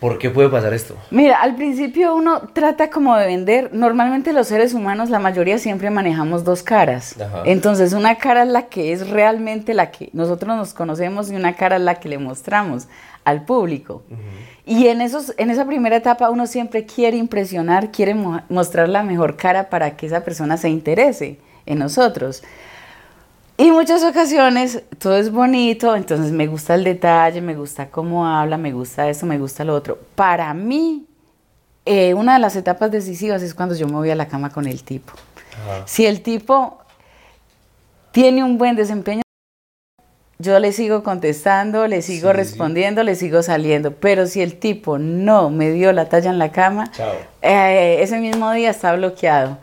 ¿Por 0.00 0.18
qué 0.18 0.30
puede 0.30 0.48
pasar 0.48 0.72
esto? 0.74 0.94
Mira, 1.10 1.42
al 1.42 1.56
principio 1.56 2.14
uno 2.14 2.42
trata 2.52 2.88
como 2.88 3.16
de 3.16 3.26
vender, 3.26 3.70
normalmente 3.72 4.32
los 4.32 4.46
seres 4.46 4.72
humanos, 4.72 5.10
la 5.10 5.18
mayoría 5.18 5.58
siempre 5.58 5.90
manejamos 5.90 6.44
dos 6.44 6.62
caras. 6.62 7.16
Entonces 7.44 7.92
una 7.92 8.16
cara 8.16 8.42
es 8.44 8.48
la 8.48 8.66
que 8.66 8.92
es 8.92 9.10
realmente 9.10 9.74
la 9.74 9.90
que 9.90 10.10
nosotros 10.12 10.56
nos 10.56 10.72
conocemos 10.72 11.30
y 11.30 11.34
una 11.34 11.54
cara 11.54 11.76
es 11.76 11.82
la 11.82 11.96
que 11.96 12.08
le 12.08 12.18
mostramos 12.18 12.86
al 13.24 13.44
público. 13.44 14.02
Y 14.64 14.86
en, 14.86 15.00
esos, 15.00 15.34
en 15.36 15.50
esa 15.50 15.66
primera 15.66 15.96
etapa 15.96 16.30
uno 16.30 16.46
siempre 16.46 16.86
quiere 16.86 17.16
impresionar, 17.16 17.90
quiere 17.90 18.14
mostrar 18.48 18.88
la 18.88 19.02
mejor 19.02 19.36
cara 19.36 19.68
para 19.68 19.96
que 19.96 20.06
esa 20.06 20.22
persona 20.24 20.56
se 20.56 20.68
interese 20.68 21.38
en 21.66 21.80
nosotros. 21.80 22.44
Y 23.60 23.72
muchas 23.72 24.04
ocasiones 24.04 24.84
todo 25.00 25.16
es 25.16 25.32
bonito, 25.32 25.96
entonces 25.96 26.30
me 26.30 26.46
gusta 26.46 26.76
el 26.76 26.84
detalle, 26.84 27.40
me 27.40 27.56
gusta 27.56 27.90
cómo 27.90 28.24
habla, 28.24 28.56
me 28.56 28.70
gusta 28.72 29.10
esto, 29.10 29.26
me 29.26 29.36
gusta 29.36 29.64
lo 29.64 29.74
otro. 29.74 29.98
Para 30.14 30.54
mí, 30.54 31.06
eh, 31.84 32.14
una 32.14 32.34
de 32.34 32.38
las 32.38 32.54
etapas 32.54 32.92
decisivas 32.92 33.42
es 33.42 33.54
cuando 33.54 33.74
yo 33.74 33.88
me 33.88 33.94
voy 33.94 34.10
a 34.10 34.14
la 34.14 34.28
cama 34.28 34.50
con 34.50 34.66
el 34.66 34.84
tipo. 34.84 35.12
Si 35.86 36.06
el 36.06 36.22
tipo 36.22 36.78
tiene 38.12 38.44
un 38.44 38.58
buen 38.58 38.76
desempeño, 38.76 39.22
yo 40.40 40.58
le 40.60 40.72
sigo 40.72 41.02
contestando, 41.02 41.88
le 41.88 42.00
sigo 42.00 42.32
respondiendo, 42.32 43.02
le 43.02 43.16
sigo 43.16 43.42
saliendo. 43.42 43.92
Pero 43.94 44.26
si 44.26 44.40
el 44.40 44.56
tipo 44.58 44.98
no 44.98 45.50
me 45.50 45.72
dio 45.72 45.92
la 45.92 46.08
talla 46.08 46.30
en 46.30 46.38
la 46.38 46.52
cama, 46.52 46.92
eh, 47.42 47.98
ese 48.00 48.20
mismo 48.20 48.52
día 48.52 48.70
está 48.70 48.94
bloqueado. 48.94 49.58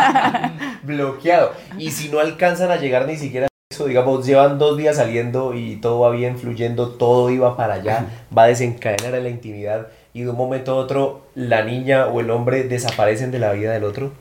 bloqueado. 0.84 1.52
Y 1.76 1.90
si 1.90 2.08
no 2.08 2.20
alcanzan 2.20 2.70
a 2.70 2.76
llegar 2.76 3.06
ni 3.06 3.16
siquiera 3.16 3.46
a 3.46 3.74
eso, 3.74 3.86
digamos, 3.86 4.24
llevan 4.24 4.58
dos 4.60 4.78
días 4.78 4.96
saliendo 4.96 5.54
y 5.54 5.76
todo 5.76 5.98
va 6.00 6.10
bien, 6.10 6.38
fluyendo, 6.38 6.90
todo 6.90 7.30
iba 7.30 7.56
para 7.56 7.74
allá, 7.74 8.06
va 8.36 8.44
a 8.44 8.46
desencadenar 8.46 9.14
en 9.14 9.24
la 9.24 9.30
intimidad 9.30 9.88
y 10.12 10.22
de 10.22 10.30
un 10.30 10.36
momento 10.36 10.72
a 10.72 10.76
otro 10.76 11.22
la 11.34 11.62
niña 11.62 12.06
o 12.06 12.20
el 12.20 12.30
hombre 12.30 12.62
desaparecen 12.62 13.32
de 13.32 13.40
la 13.40 13.52
vida 13.52 13.72
del 13.72 13.82
otro. 13.82 14.12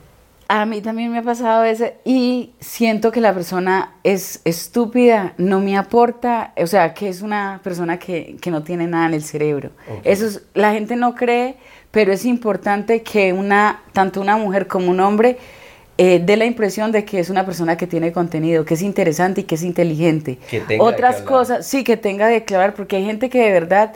A 0.47 0.65
mí 0.65 0.81
también 0.81 1.11
me 1.11 1.17
ha 1.17 1.23
pasado 1.23 1.63
ese 1.63 1.95
y 2.05 2.51
siento 2.59 3.11
que 3.11 3.19
la 3.19 3.33
persona 3.33 3.95
es 4.03 4.41
estúpida, 4.45 5.33
no 5.37 5.59
me 5.59 5.75
aporta, 5.75 6.53
o 6.57 6.67
sea, 6.67 6.93
que 6.93 7.09
es 7.09 7.21
una 7.21 7.61
persona 7.63 7.97
que, 7.97 8.37
no 8.51 8.63
tiene 8.63 8.85
nada 8.85 9.07
en 9.07 9.15
el 9.15 9.23
cerebro. 9.23 9.71
Eso 10.03 10.27
es, 10.27 10.43
la 10.53 10.73
gente 10.73 10.95
no 10.95 11.15
cree, 11.15 11.55
pero 11.89 12.13
es 12.13 12.25
importante 12.25 13.01
que 13.01 13.33
una, 13.33 13.81
tanto 13.91 14.21
una 14.21 14.37
mujer 14.37 14.67
como 14.67 14.91
un 14.91 14.99
hombre 14.99 15.37
eh, 15.97 16.21
dé 16.23 16.35
la 16.35 16.45
impresión 16.45 16.91
de 16.91 17.05
que 17.05 17.19
es 17.19 17.29
una 17.29 17.45
persona 17.45 17.77
que 17.77 17.87
tiene 17.87 18.11
contenido, 18.11 18.65
que 18.65 18.73
es 18.73 18.81
interesante 18.81 19.41
y 19.41 19.43
que 19.45 19.55
es 19.55 19.63
inteligente. 19.63 20.37
Que 20.49 20.59
tenga 20.59 20.83
Otras 20.83 21.21
cosas, 21.21 21.65
sí, 21.65 21.83
que 21.83 21.95
tenga 21.95 22.27
de 22.27 22.43
clavar, 22.43 22.73
porque 22.73 22.97
hay 22.97 23.05
gente 23.05 23.29
que 23.29 23.39
de 23.39 23.51
verdad 23.51 23.93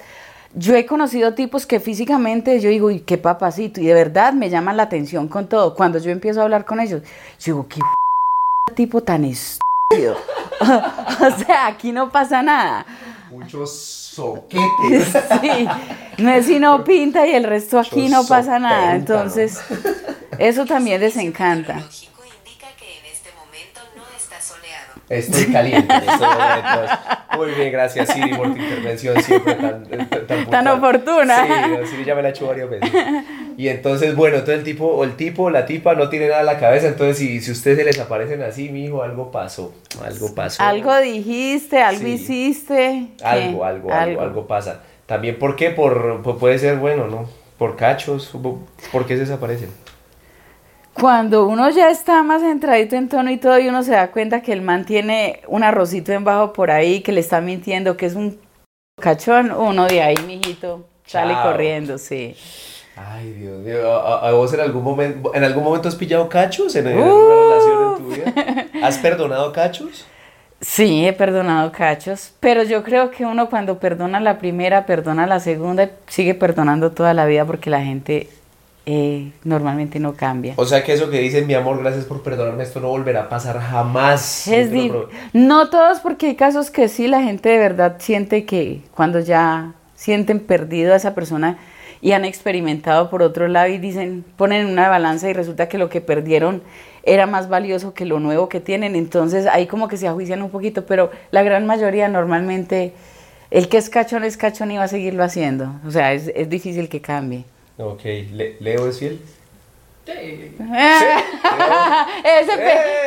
yo 0.53 0.75
he 0.75 0.85
conocido 0.85 1.33
tipos 1.33 1.65
que 1.65 1.79
físicamente 1.79 2.59
yo 2.59 2.69
digo, 2.69 2.91
y 2.91 3.01
qué 3.01 3.17
papacito, 3.17 3.79
y 3.81 3.85
de 3.85 3.93
verdad 3.93 4.33
me 4.33 4.49
llaman 4.49 4.77
la 4.77 4.83
atención 4.83 5.27
con 5.27 5.47
todo. 5.47 5.75
Cuando 5.75 5.99
yo 5.99 6.11
empiezo 6.11 6.41
a 6.41 6.43
hablar 6.43 6.65
con 6.65 6.79
ellos, 6.79 7.03
yo 7.39 7.53
digo, 7.53 7.67
qué 7.67 7.81
tipo 8.75 9.01
tan 9.01 9.25
estúpido. 9.25 10.15
o 10.61 11.37
sea, 11.37 11.67
aquí 11.67 11.91
no 11.91 12.09
pasa 12.09 12.41
nada. 12.41 12.85
Muchos 13.29 13.71
soquetes. 13.71 15.05
sí, 15.41 15.67
no 16.17 16.31
es 16.31 16.45
sino 16.45 16.83
pinta 16.83 17.27
y 17.27 17.31
el 17.31 17.43
resto 17.43 17.79
aquí 17.79 18.09
no 18.09 18.25
pasa 18.25 18.59
nada. 18.59 18.95
Entonces, 18.95 19.59
eso 20.37 20.65
también 20.65 20.99
les 20.99 21.15
encanta. 21.17 21.83
Estoy 25.09 25.51
caliente 25.51 25.91
en 25.93 26.03
estos 26.03 26.19
momentos. 26.19 26.89
Muy 27.35 27.51
bien, 27.51 27.71
gracias 27.71 28.09
Siri 28.09 28.33
por 28.35 28.53
tu 28.53 28.57
intervención 28.57 29.21
siempre 29.23 29.55
tan, 29.55 29.85
tan, 30.27 30.49
tan 30.49 30.67
oportuna. 30.67 31.45
Sí, 31.45 31.87
Siri 31.91 32.05
ya 32.05 32.15
me 32.15 32.21
la 32.21 32.29
ha 32.29 32.31
hecho 32.31 32.47
varias 32.47 32.69
veces. 32.69 32.91
Y 33.57 33.67
entonces, 33.67 34.15
bueno, 34.15 34.41
todo 34.43 34.53
el 34.53 34.63
tipo, 34.63 34.85
o 34.85 35.03
el 35.03 35.15
tipo, 35.15 35.49
la 35.49 35.65
tipa 35.65 35.95
no 35.95 36.09
tiene 36.09 36.27
nada 36.27 36.41
en 36.41 36.45
la 36.45 36.59
cabeza, 36.59 36.87
entonces 36.87 37.17
si, 37.17 37.41
si 37.41 37.51
ustedes 37.51 37.77
se 37.79 37.83
les 37.83 37.99
aparecen 37.99 38.41
así, 38.43 38.69
mi 38.69 38.85
hijo, 38.85 39.03
algo 39.03 39.31
pasó, 39.31 39.73
algo 40.05 40.33
pasó. 40.33 40.63
Algo 40.63 40.95
dijiste, 40.97 41.81
algo 41.81 42.07
hiciste. 42.07 43.07
Algo, 43.23 43.65
algo, 43.65 43.91
algo, 43.91 44.21
algo, 44.21 44.47
pasa. 44.47 44.81
También, 45.07 45.37
¿por 45.39 45.55
qué? 45.55 45.71
Por, 45.71 46.21
puede 46.39 46.59
ser, 46.59 46.77
bueno, 46.77 47.07
¿no? 47.07 47.27
Por 47.57 47.75
cachos, 47.75 48.31
¿por 48.91 49.05
qué 49.05 49.15
se 49.15 49.21
desaparecen? 49.21 49.69
Cuando 50.99 51.47
uno 51.47 51.69
ya 51.69 51.89
está 51.89 52.23
más 52.23 52.43
entradito 52.43 52.97
en 52.97 53.07
tono 53.07 53.31
y 53.31 53.37
todo, 53.37 53.57
y 53.57 53.69
uno 53.69 53.83
se 53.83 53.91
da 53.91 54.11
cuenta 54.11 54.41
que 54.41 54.51
el 54.51 54.61
man 54.61 54.83
tiene 54.83 55.41
un 55.47 55.63
arrocito 55.63 56.11
en 56.11 56.25
bajo 56.25 56.51
por 56.51 56.71
ahí, 56.71 56.99
que 56.99 57.13
le 57.13 57.21
está 57.21 57.39
mintiendo, 57.39 57.95
que 57.95 58.05
es 58.05 58.15
un 58.15 58.37
cachón, 58.99 59.51
uno 59.51 59.87
de 59.87 60.01
ahí, 60.01 60.15
mijito, 60.27 60.87
sale 61.05 61.35
corriendo, 61.41 61.97
sí. 61.97 62.35
Ay, 62.97 63.31
Dios 63.31 63.59
mío. 63.59 63.93
¿A, 63.93 64.31
vos 64.31 64.53
en 64.53 64.59
algún 64.59 64.83
momento, 64.83 65.33
en 65.33 65.43
algún 65.45 65.63
momento 65.63 65.87
has 65.87 65.95
pillado 65.95 66.27
cachos 66.27 66.75
en, 66.75 66.87
alguna 66.87 67.07
relación 67.07 67.91
en 67.91 67.97
tu 67.97 68.09
vida? 68.09 68.67
¿Has 68.85 68.97
perdonado 68.97 69.53
cachos? 69.53 70.05
Sí, 70.59 71.07
he 71.07 71.13
perdonado 71.13 71.71
cachos, 71.71 72.33
pero 72.41 72.63
yo 72.63 72.83
creo 72.83 73.09
que 73.11 73.25
uno 73.25 73.49
cuando 73.49 73.79
perdona 73.79 74.19
la 74.19 74.37
primera, 74.37 74.85
perdona 74.85 75.25
la 75.25 75.39
segunda, 75.39 75.89
sigue 76.07 76.33
perdonando 76.33 76.91
toda 76.91 77.13
la 77.13 77.25
vida 77.25 77.45
porque 77.45 77.69
la 77.69 77.81
gente 77.81 78.27
eh, 78.91 79.31
normalmente 79.43 79.99
no 79.99 80.15
cambia. 80.15 80.55
O 80.55 80.65
sea 80.65 80.83
que 80.83 80.93
eso 80.93 81.11
que 81.11 81.19
dicen, 81.19 81.45
mi 81.45 81.53
amor, 81.53 81.77
gracias 81.77 82.05
por 82.05 82.23
perdonarme, 82.23 82.63
esto 82.63 82.79
no 82.79 82.87
volverá 82.87 83.21
a 83.21 83.29
pasar 83.29 83.59
jamás. 83.59 84.47
Es 84.47 84.71
no 85.31 85.69
todos, 85.69 85.99
porque 85.99 86.25
hay 86.25 86.35
casos 86.35 86.71
que 86.71 86.87
sí, 86.87 87.05
la 87.05 87.21
gente 87.21 87.49
de 87.49 87.59
verdad 87.59 87.97
siente 87.99 88.45
que 88.45 88.81
cuando 88.95 89.19
ya 89.19 89.73
sienten 89.93 90.39
perdido 90.39 90.93
a 90.93 90.95
esa 90.95 91.13
persona 91.13 91.59
y 92.01 92.13
han 92.13 92.25
experimentado 92.25 93.11
por 93.11 93.21
otro 93.21 93.47
lado 93.47 93.67
y 93.67 93.77
dicen, 93.77 94.25
ponen 94.37 94.65
una 94.65 94.89
balanza 94.89 95.29
y 95.29 95.33
resulta 95.33 95.69
que 95.69 95.77
lo 95.77 95.87
que 95.89 96.01
perdieron 96.01 96.63
era 97.03 97.27
más 97.27 97.47
valioso 97.47 97.93
que 97.93 98.05
lo 98.05 98.19
nuevo 98.19 98.49
que 98.49 98.59
tienen, 98.59 98.95
entonces 98.95 99.45
ahí 99.45 99.67
como 99.67 99.87
que 99.87 99.97
se 99.97 100.07
ajuician 100.07 100.41
un 100.41 100.49
poquito, 100.49 100.87
pero 100.87 101.11
la 101.29 101.43
gran 101.43 101.67
mayoría 101.67 102.07
normalmente, 102.07 102.93
el 103.51 103.69
que 103.69 103.77
es 103.77 103.91
cachón 103.91 104.23
es 104.23 104.35
cachón 104.35 104.71
y 104.71 104.77
va 104.77 104.85
a 104.85 104.87
seguirlo 104.87 105.23
haciendo, 105.23 105.75
o 105.85 105.91
sea, 105.91 106.11
es, 106.13 106.31
es 106.33 106.49
difícil 106.49 106.89
que 106.89 107.01
cambie. 107.01 107.45
Ok, 107.79 108.01
¿Leo 108.59 108.89
es 108.89 108.99
fiel? 108.99 109.19
Sí. 110.05 110.11
Ese 110.59 112.51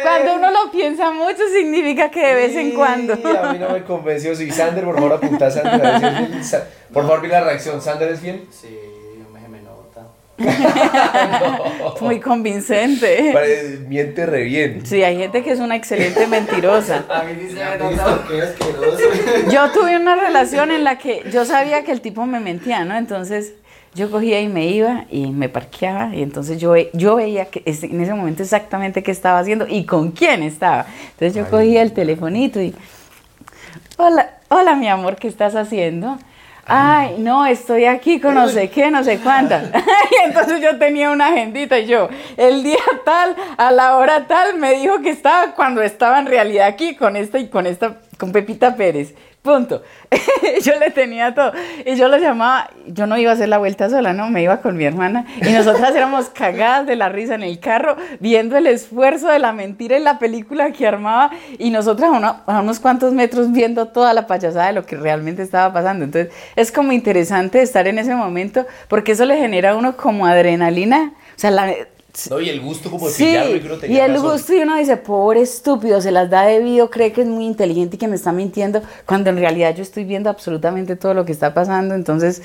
Cuando 0.03 0.35
uno 0.37 0.51
lo 0.51 0.71
piensa 0.71 1.11
mucho 1.11 1.43
significa 1.53 2.11
que 2.11 2.25
de 2.25 2.35
vez 2.35 2.57
en 2.57 2.71
cuando. 2.71 3.13
a 3.15 3.53
mí 3.53 3.59
no 3.59 3.69
me 3.71 3.83
convenció. 3.83 4.35
Sí, 4.35 4.51
Sander, 4.51 4.85
por 4.85 4.95
favor, 4.95 5.13
apunta 5.15 5.47
a 5.47 5.51
Sander. 5.51 5.85
A 5.87 5.99
ver 6.01 6.45
si 6.45 6.57
Por 6.93 7.03
favor, 7.03 7.21
vi 7.21 7.29
la 7.29 7.43
reacción. 7.43 7.83
¿Sander 7.83 8.09
es 8.13 8.21
fiel? 8.21 8.45
Sí, 8.51 8.79
me, 9.33 9.47
me 9.49 9.61
nota. 9.63 10.07
Muy 12.01 12.21
convincente. 12.21 13.35
miente 13.89 14.25
re 14.25 14.45
bien. 14.45 14.87
Sí, 14.87 15.03
hay 15.03 15.19
gente 15.19 15.43
que 15.43 15.51
es 15.51 15.59
una 15.61 15.77
excelente 15.77 16.27
mentirosa. 16.29 17.05
A 17.11 17.25
mí 17.25 17.35
dice 17.35 17.63
me 17.63 17.77
nota. 17.79 18.25
Yo 19.51 19.71
tuve 19.73 19.97
una 19.97 20.17
relación 20.17 20.71
en 20.71 20.85
la 20.85 20.97
que 20.99 21.25
yo 21.31 21.45
sabía 21.45 21.85
que 21.85 21.93
el 21.93 22.01
tipo 22.01 22.25
me 22.27 22.41
mentía, 22.41 22.85
¿no? 22.85 22.97
Entonces 22.97 23.55
yo 23.95 24.11
cogía 24.11 24.41
y 24.41 24.49
me 24.49 24.67
iba 24.67 25.05
y 25.11 25.27
me 25.27 25.49
parqueaba 25.49 26.15
y 26.15 26.23
entonces 26.23 26.59
yo, 26.59 26.75
yo 26.95 27.17
veía 27.17 27.47
que 27.47 27.63
en 27.67 28.01
ese 28.01 28.15
momento 28.15 28.43
exactamente 28.43 29.03
qué 29.03 29.11
estaba 29.11 29.39
haciendo 29.39 29.67
y 29.69 29.85
con 29.85 30.13
quién 30.13 30.43
estaba. 30.43 30.87
Entonces 31.11 31.35
yo 31.35 31.49
cogía 31.51 31.83
el 31.83 31.93
telefonito 31.93 32.61
y, 32.61 32.75
hola, 33.99 34.31
hola 34.49 34.75
mi 34.77 34.89
amor, 34.89 35.17
¿qué 35.17 35.29
estás 35.29 35.55
haciendo? 35.55 36.19
Ay, 36.65 37.17
no, 37.19 37.45
estoy 37.45 37.87
aquí 37.87 38.21
con 38.21 38.35
no 38.35 38.49
sé 38.49 38.71
qué, 38.71 38.91
no 38.91 39.03
sé 39.03 39.19
cuántas. 39.19 39.65
y 40.11 40.27
entonces 40.27 40.63
yo 40.63 40.79
tenía 40.79 41.11
una 41.11 41.29
agendita 41.29 41.79
y 41.79 41.87
yo, 41.87 42.09
el 42.37 42.63
día 42.63 42.79
tal, 43.05 43.37
a 43.59 43.73
la 43.73 43.97
hora 43.97 44.27
tal, 44.27 44.59
me 44.59 44.75
dijo 44.75 45.03
que 45.03 45.11
estaba 45.11 45.55
cuando 45.55 45.83
estaba 45.83 46.19
en 46.19 46.27
realidad 46.27 46.69
aquí 46.69 46.95
con 46.95 47.17
esta 47.17 47.39
y 47.39 47.49
con 47.49 47.67
esta, 47.67 47.99
con 48.17 48.33
Pepita 48.33 48.77
Pérez. 48.77 49.15
Punto. 49.43 49.83
yo 50.63 50.79
le 50.79 50.93
tenía 50.93 51.35
todo. 51.35 51.53
Y 51.85 51.97
yo 51.97 52.07
lo 52.07 52.17
llamaba, 52.17 52.71
yo 52.87 53.09
no 53.09 53.19
iba 53.19 53.33
a 53.33 53.35
hacer 53.35 53.49
la 53.49 53.59
vuelta 53.59 53.91
sola, 53.91 54.13
no, 54.13 54.31
me 54.31 54.41
iba 54.41 54.61
con 54.61 54.77
mi 54.77 54.85
hermana. 54.85 55.27
Y 55.41 55.51
nosotras 55.51 55.93
éramos 55.97 56.29
cagadas 56.29 56.87
de 56.87 56.95
la 56.95 57.09
risa 57.09 57.35
en 57.35 57.43
el 57.43 57.59
carro, 57.59 57.97
viendo 58.21 58.57
el 58.57 58.69
esfuerzo 58.69 59.27
de 59.27 59.41
la 59.41 59.53
mentira 59.53 59.97
en 59.97 60.05
la 60.05 60.21
película 60.21 60.71
que 60.71 60.87
armaba. 60.87 61.33
Y 61.59 61.71
nosotras 61.71 62.13
a, 62.47 62.61
unos 62.61 62.79
cuantos 62.79 63.13
metros 63.15 63.51
viendo 63.51 63.89
toda 63.89 64.15
la 64.15 64.29
payasada 64.29 64.69
de 64.69 64.75
lo 64.75 64.87
que 64.87 64.97
realmente 64.97 65.43
estaba 65.43 65.73
pasando. 65.73 66.05
Entonces 66.05 66.33
es 66.55 66.71
como 66.71 66.93
interesante 66.93 67.63
estar 67.63 67.89
en 67.89 67.99
ese 67.99 68.15
momento, 68.15 68.65
porque 68.87 69.11
eso 69.11 69.25
le 69.25 69.37
genera 69.37 69.71
a 69.71 69.77
uno 69.77 69.97
como 69.97 70.25
adrenalina. 70.25 71.15
O 71.35 71.39
sea, 71.39 71.51
la, 71.51 71.75
no, 72.31 72.41
y 72.41 72.49
el 72.49 72.61
gusto 72.61 72.91
como 72.91 73.07
de 73.07 73.13
sí, 73.13 73.35
y, 73.89 73.93
y 73.93 73.99
el 73.99 74.21
gusto 74.21 74.55
y 74.55 74.61
uno 74.61 74.77
dice, 74.77 74.97
pobre 74.97 75.41
estúpido, 75.41 76.01
se 76.01 76.11
las 76.11 76.29
da 76.29 76.43
debido, 76.43 76.91
cree 76.91 77.13
que 77.13 77.23
es 77.23 77.27
muy 77.27 77.47
inteligente 77.47 77.97
y 77.97 77.99
que 77.99 78.09
me 78.09 78.17
está 78.17 78.33
mintiendo, 78.33 78.83
cuando 79.07 79.31
en 79.31 79.39
realidad 79.39 79.75
yo 79.75 79.83
estoy 79.83 80.05
viendo 80.05 80.29
absolutamente 80.29 80.97
todo 80.97 81.15
lo 81.15 81.25
que 81.25 81.33
está 81.33 81.55
pasando, 81.55 81.95
entonces 81.95 82.43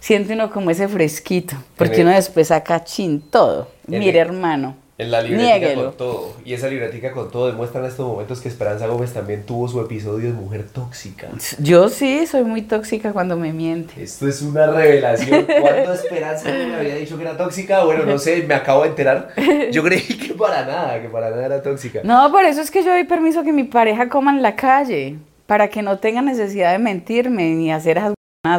siente 0.00 0.32
uno 0.32 0.50
como 0.50 0.70
ese 0.70 0.88
fresquito, 0.88 1.56
porque 1.76 2.02
uno 2.02 2.10
después 2.10 2.48
saca 2.48 2.82
chin 2.84 3.20
todo. 3.20 3.68
Mire, 3.86 4.18
hermano. 4.18 4.81
En 5.02 5.10
la 5.10 5.20
libretica 5.20 5.74
con 5.74 5.96
todo. 5.96 6.36
Y 6.44 6.54
esa 6.54 6.68
libretica 6.68 7.12
con 7.12 7.30
todo 7.30 7.48
demuestra 7.48 7.80
en 7.80 7.86
estos 7.86 8.06
momentos 8.06 8.40
que 8.40 8.48
Esperanza 8.48 8.86
Gómez 8.86 9.12
también 9.12 9.44
tuvo 9.44 9.68
su 9.68 9.80
episodio 9.80 10.28
de 10.28 10.34
mujer 10.34 10.64
tóxica. 10.72 11.28
Yo 11.58 11.88
sí, 11.88 12.26
soy 12.26 12.44
muy 12.44 12.62
tóxica 12.62 13.12
cuando 13.12 13.36
me 13.36 13.52
miente. 13.52 14.02
Esto 14.02 14.28
es 14.28 14.42
una 14.42 14.66
revelación. 14.66 15.44
¿Cuándo 15.60 15.92
Esperanza 15.92 16.50
me 16.50 16.76
había 16.76 16.94
dicho 16.94 17.16
que 17.16 17.22
era 17.24 17.36
tóxica? 17.36 17.84
Bueno, 17.84 18.04
no 18.04 18.18
sé, 18.18 18.44
me 18.46 18.54
acabo 18.54 18.82
de 18.82 18.90
enterar. 18.90 19.30
Yo 19.72 19.82
creí 19.82 20.02
que 20.02 20.34
para 20.34 20.64
nada, 20.64 21.02
que 21.02 21.08
para 21.08 21.30
nada 21.30 21.46
era 21.46 21.62
tóxica. 21.62 22.00
No, 22.04 22.30
por 22.30 22.44
eso 22.44 22.60
es 22.60 22.70
que 22.70 22.84
yo 22.84 22.90
doy 22.90 23.04
permiso 23.04 23.42
que 23.42 23.52
mi 23.52 23.64
pareja 23.64 24.08
coma 24.08 24.30
en 24.30 24.42
la 24.42 24.56
calle. 24.56 25.18
Para 25.46 25.68
que 25.68 25.82
no 25.82 25.98
tenga 25.98 26.22
necesidad 26.22 26.72
de 26.72 26.78
mentirme 26.78 27.50
ni 27.50 27.72
hacer 27.72 27.98
esas. 27.98 28.14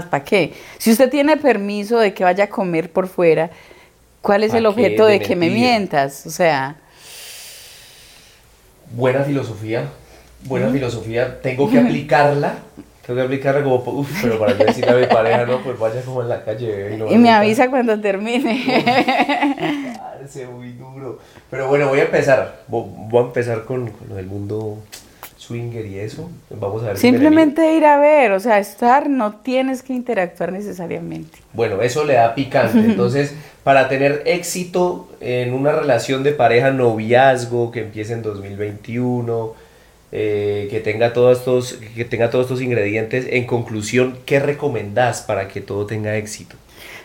¿Para 0.09 0.23
qué? 0.23 0.53
Si 0.77 0.91
usted 0.91 1.09
tiene 1.09 1.37
permiso 1.37 1.97
de 1.97 2.13
que 2.13 2.23
vaya 2.23 2.45
a 2.45 2.49
comer 2.49 2.91
por 2.91 3.07
fuera, 3.07 3.49
¿Cuál 4.23 4.45
es 4.45 4.53
el 4.53 4.65
objeto 4.65 5.05
de, 5.05 5.19
que 5.19 5.35
me 5.35 5.49
mientas? 5.49 6.25
O 6.25 6.29
sea... 6.29 6.77
Buena 8.95 9.21
filosofía, 9.21 9.89
buena 10.45 10.69
filosofía. 10.69 11.41
Tengo 11.41 11.69
que 11.69 11.77
aplicarla. 11.77 12.53
Tengo 13.05 13.19
que 13.19 13.25
aplicarla 13.25 13.63
como, 13.63 13.75
uff, 13.75 14.21
pero 14.21 14.39
para 14.39 14.53
decirle 14.53 14.91
a 14.91 14.95
mi 14.95 15.07
pareja, 15.07 15.45
no, 15.45 15.61
pues 15.61 15.77
vaya 15.77 16.01
como 16.03 16.21
en 16.21 16.29
la 16.29 16.41
calle. 16.41 16.97
Y, 17.09 17.17
me 17.17 17.31
avisa 17.31 17.69
cuando 17.69 17.99
termine. 17.99 18.63
Parece 19.99 20.47
muy 20.47 20.71
duro. 20.71 21.19
Pero 21.49 21.67
bueno, 21.67 21.89
voy 21.89 21.99
a 21.99 22.03
empezar. 22.03 22.63
Voy 22.69 23.23
a 23.23 23.25
empezar 23.25 23.65
con, 23.65 23.89
con 23.89 24.07
lo 24.07 24.15
del 24.15 24.27
mundo 24.27 24.77
swinger 25.43 25.85
y 25.85 25.99
eso. 25.99 26.29
Vamos 26.49 26.83
a 26.83 26.87
ver. 26.87 26.97
Simplemente 26.97 27.75
ir 27.75 27.85
a 27.85 27.99
ver, 27.99 28.31
o 28.31 28.39
sea, 28.39 28.59
estar, 28.59 29.09
no 29.09 29.35
tienes 29.35 29.83
que 29.83 29.93
interactuar 29.93 30.51
necesariamente. 30.51 31.39
Bueno, 31.53 31.81
eso 31.81 32.03
le 32.05 32.13
da 32.13 32.33
picante. 32.33 32.79
Entonces, 32.79 33.33
para 33.63 33.89
tener 33.89 34.23
éxito 34.25 35.09
en 35.21 35.53
una 35.53 35.71
relación 35.71 36.23
de 36.23 36.31
pareja, 36.31 36.71
noviazgo 36.71 37.71
que 37.71 37.81
empiece 37.81 38.13
en 38.13 38.21
2021, 38.21 39.53
eh, 40.11 40.67
que, 40.69 40.79
tenga 40.79 41.11
todos 41.11 41.39
estos, 41.39 41.79
que 41.95 42.05
tenga 42.05 42.29
todos 42.29 42.45
estos 42.45 42.61
ingredientes, 42.61 43.25
en 43.29 43.45
conclusión, 43.45 44.17
¿qué 44.25 44.39
recomendás 44.39 45.21
para 45.21 45.47
que 45.47 45.59
todo 45.59 45.85
tenga 45.85 46.15
éxito? 46.17 46.55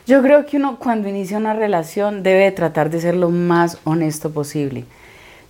Yo 0.07 0.22
creo 0.22 0.46
que 0.46 0.57
uno 0.57 0.79
cuando 0.79 1.09
inicia 1.09 1.37
una 1.37 1.55
relación 1.55 2.22
debe 2.22 2.51
tratar 2.51 2.90
de 2.90 3.01
ser 3.01 3.14
lo 3.14 3.31
más 3.31 3.79
honesto 3.85 4.31
posible. 4.31 4.85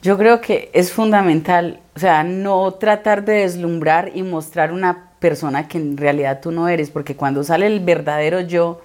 Yo 0.02 0.16
creo 0.16 0.40
que 0.40 0.70
es 0.72 0.92
fundamental, 0.92 1.80
o 1.98 2.00
sea, 2.00 2.22
no 2.22 2.74
tratar 2.74 3.24
de 3.24 3.40
deslumbrar 3.40 4.12
y 4.14 4.22
mostrar 4.22 4.70
una 4.70 5.08
persona 5.18 5.66
que 5.66 5.78
en 5.78 5.96
realidad 5.96 6.38
tú 6.40 6.52
no 6.52 6.68
eres, 6.68 6.90
porque 6.90 7.16
cuando 7.16 7.42
sale 7.42 7.66
el 7.66 7.80
verdadero 7.80 8.40
yo, 8.40 8.82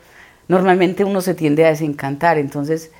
normalmente 0.47 1.03
uno 1.03 1.21
se 1.21 1.35
tiende 1.35 1.63
a 1.63 1.69
desencantar. 1.69 2.39
Entonces, 2.39 2.91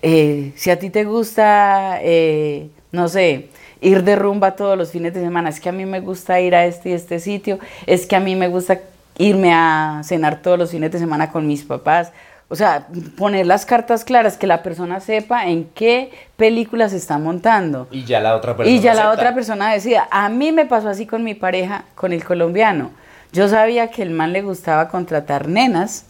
eh, 0.00 0.52
si 0.56 0.70
a 0.70 0.78
ti 0.78 0.88
te 0.88 1.04
gusta, 1.04 1.98
eh, 2.00 2.70
no 2.92 3.08
sé, 3.08 3.50
ir 3.82 4.04
de 4.04 4.16
rumba 4.16 4.56
todos 4.56 4.78
los 4.78 4.90
fines 4.90 5.12
de 5.12 5.20
semana, 5.20 5.50
es 5.50 5.60
que 5.60 5.68
a 5.68 5.72
mí 5.72 5.84
me 5.84 6.00
gusta 6.00 6.40
ir 6.40 6.54
a 6.54 6.64
este 6.64 6.88
y 6.88 6.92
este 6.94 7.18
sitio, 7.18 7.58
es 7.86 8.06
que 8.06 8.16
a 8.16 8.20
mí 8.20 8.34
me 8.34 8.48
gusta 8.48 8.80
irme 9.18 9.52
a 9.52 10.00
cenar 10.02 10.40
todos 10.40 10.58
los 10.58 10.70
fines 10.70 10.90
de 10.92 10.98
semana 10.98 11.30
con 11.30 11.46
mis 11.46 11.62
papás, 11.62 12.10
o 12.52 12.54
sea, 12.54 12.86
poner 13.16 13.46
las 13.46 13.64
cartas 13.64 14.04
claras, 14.04 14.36
que 14.36 14.46
la 14.46 14.62
persona 14.62 15.00
sepa 15.00 15.46
en 15.46 15.64
qué 15.70 16.12
película 16.36 16.90
se 16.90 16.98
está 16.98 17.16
montando. 17.16 17.88
Y 17.90 18.04
ya 18.04 18.20
la 18.20 18.36
otra 18.36 18.54
persona. 18.54 18.76
Y 18.76 18.78
ya 18.82 18.92
la 18.92 19.10
otra 19.10 19.34
persona 19.34 19.72
decía, 19.72 20.06
a 20.10 20.28
mí 20.28 20.52
me 20.52 20.66
pasó 20.66 20.90
así 20.90 21.06
con 21.06 21.24
mi 21.24 21.34
pareja, 21.34 21.84
con 21.94 22.12
el 22.12 22.22
colombiano. 22.22 22.90
Yo 23.32 23.48
sabía 23.48 23.88
que 23.88 24.02
el 24.02 24.10
man 24.10 24.34
le 24.34 24.42
gustaba 24.42 24.88
contratar 24.88 25.48
nenas 25.48 26.04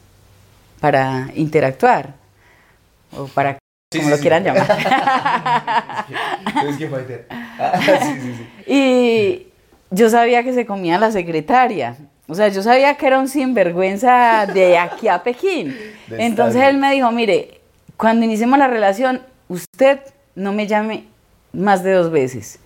para 0.80 1.28
interactuar. 1.36 2.14
O 3.16 3.26
para 3.28 3.58
como 3.96 4.10
lo 4.10 4.18
quieran 4.18 4.42
llamar. 4.42 4.66
y 8.66 9.46
yo 9.92 10.10
sabía 10.10 10.42
que 10.42 10.52
se 10.54 10.66
comía 10.66 10.98
la 10.98 11.12
secretaria. 11.12 11.98
O 12.28 12.34
sea, 12.34 12.48
yo 12.48 12.62
sabía 12.62 12.94
que 12.96 13.06
era 13.06 13.18
un 13.18 13.28
sinvergüenza 13.28 14.46
de 14.46 14.78
aquí 14.78 15.08
a 15.08 15.22
Pekín. 15.22 15.76
Entonces 16.10 16.62
él 16.62 16.78
me 16.78 16.92
dijo, 16.92 17.10
mire, 17.10 17.60
cuando 17.96 18.24
iniciemos 18.24 18.58
la 18.58 18.68
relación, 18.68 19.22
usted 19.48 20.00
no 20.34 20.52
me 20.52 20.66
llame 20.66 21.04
más 21.52 21.82
de 21.82 21.92
dos 21.92 22.10
veces. 22.10 22.58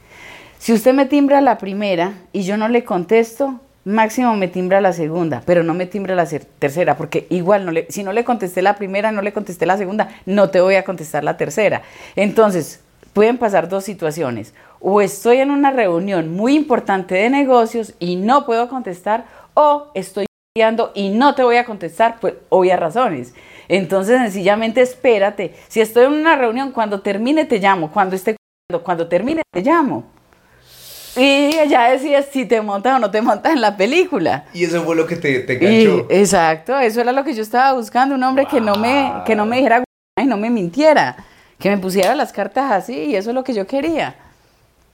Si 0.58 0.72
usted 0.72 0.94
me 0.94 1.06
timbra 1.06 1.40
la 1.40 1.58
primera 1.58 2.14
y 2.32 2.42
yo 2.42 2.56
no 2.56 2.68
le 2.68 2.84
contesto, 2.84 3.60
máximo 3.84 4.34
me 4.34 4.48
timbra 4.48 4.80
la 4.80 4.92
segunda, 4.92 5.42
pero 5.46 5.62
no 5.62 5.74
me 5.74 5.86
timbra 5.86 6.14
la 6.14 6.26
tercera, 6.58 6.96
porque 6.96 7.26
igual 7.30 7.64
no 7.64 7.70
le, 7.70 7.86
si 7.88 8.02
no 8.02 8.12
le 8.12 8.24
contesté 8.24 8.62
la 8.62 8.74
primera, 8.74 9.12
no 9.12 9.22
le 9.22 9.32
contesté 9.32 9.64
la 9.64 9.78
segunda, 9.78 10.08
no 10.26 10.50
te 10.50 10.60
voy 10.60 10.74
a 10.74 10.84
contestar 10.84 11.22
la 11.24 11.36
tercera. 11.36 11.82
Entonces, 12.16 12.80
pueden 13.12 13.38
pasar 13.38 13.68
dos 13.68 13.84
situaciones. 13.84 14.54
O 14.80 15.00
estoy 15.00 15.38
en 15.38 15.50
una 15.50 15.70
reunión 15.70 16.34
muy 16.34 16.54
importante 16.54 17.14
de 17.14 17.30
negocios 17.30 17.94
y 17.98 18.16
no 18.16 18.44
puedo 18.44 18.68
contestar, 18.68 19.24
o 19.56 19.90
estoy 19.94 20.26
guiando 20.56 20.92
y 20.94 21.08
no 21.08 21.34
te 21.34 21.42
voy 21.42 21.56
a 21.56 21.64
contestar 21.64 22.20
por 22.20 22.42
obvias 22.50 22.78
razones. 22.78 23.34
Entonces, 23.68 24.20
sencillamente 24.20 24.80
espérate. 24.80 25.54
Si 25.68 25.80
estoy 25.80 26.04
en 26.04 26.12
una 26.12 26.36
reunión, 26.36 26.70
cuando 26.70 27.00
termine 27.00 27.44
te 27.46 27.58
llamo. 27.58 27.90
Cuando 27.90 28.14
esté 28.14 28.36
cuando 28.82 29.08
termine 29.08 29.42
te 29.52 29.62
llamo. 29.62 30.04
Y 31.16 31.52
ya 31.68 31.90
decides 31.90 32.26
si 32.30 32.44
te 32.44 32.60
montas 32.60 32.96
o 32.96 32.98
no 32.98 33.10
te 33.10 33.22
montas 33.22 33.52
en 33.52 33.60
la 33.60 33.76
película. 33.76 34.44
Y 34.52 34.64
eso 34.64 34.82
fue 34.82 34.94
lo 34.94 35.06
que 35.06 35.16
te, 35.16 35.40
te 35.40 35.54
enganchó. 35.54 36.06
exacto, 36.10 36.78
eso 36.78 37.00
era 37.00 37.12
lo 37.12 37.24
que 37.24 37.32
yo 37.32 37.42
estaba 37.42 37.72
buscando, 37.72 38.14
un 38.14 38.22
hombre 38.22 38.46
que 38.46 38.60
no 38.60 38.74
me 38.74 39.22
que 39.24 39.34
no 39.34 39.46
me 39.46 39.56
dijera 39.56 39.82
y 40.20 40.26
no 40.26 40.36
me 40.36 40.50
mintiera, 40.50 41.16
que 41.58 41.70
me 41.70 41.78
pusiera 41.78 42.14
las 42.14 42.32
cartas 42.32 42.70
así 42.70 42.94
y 42.94 43.16
eso 43.16 43.30
es 43.30 43.34
lo 43.34 43.44
que 43.44 43.54
yo 43.54 43.66
quería. 43.66 44.25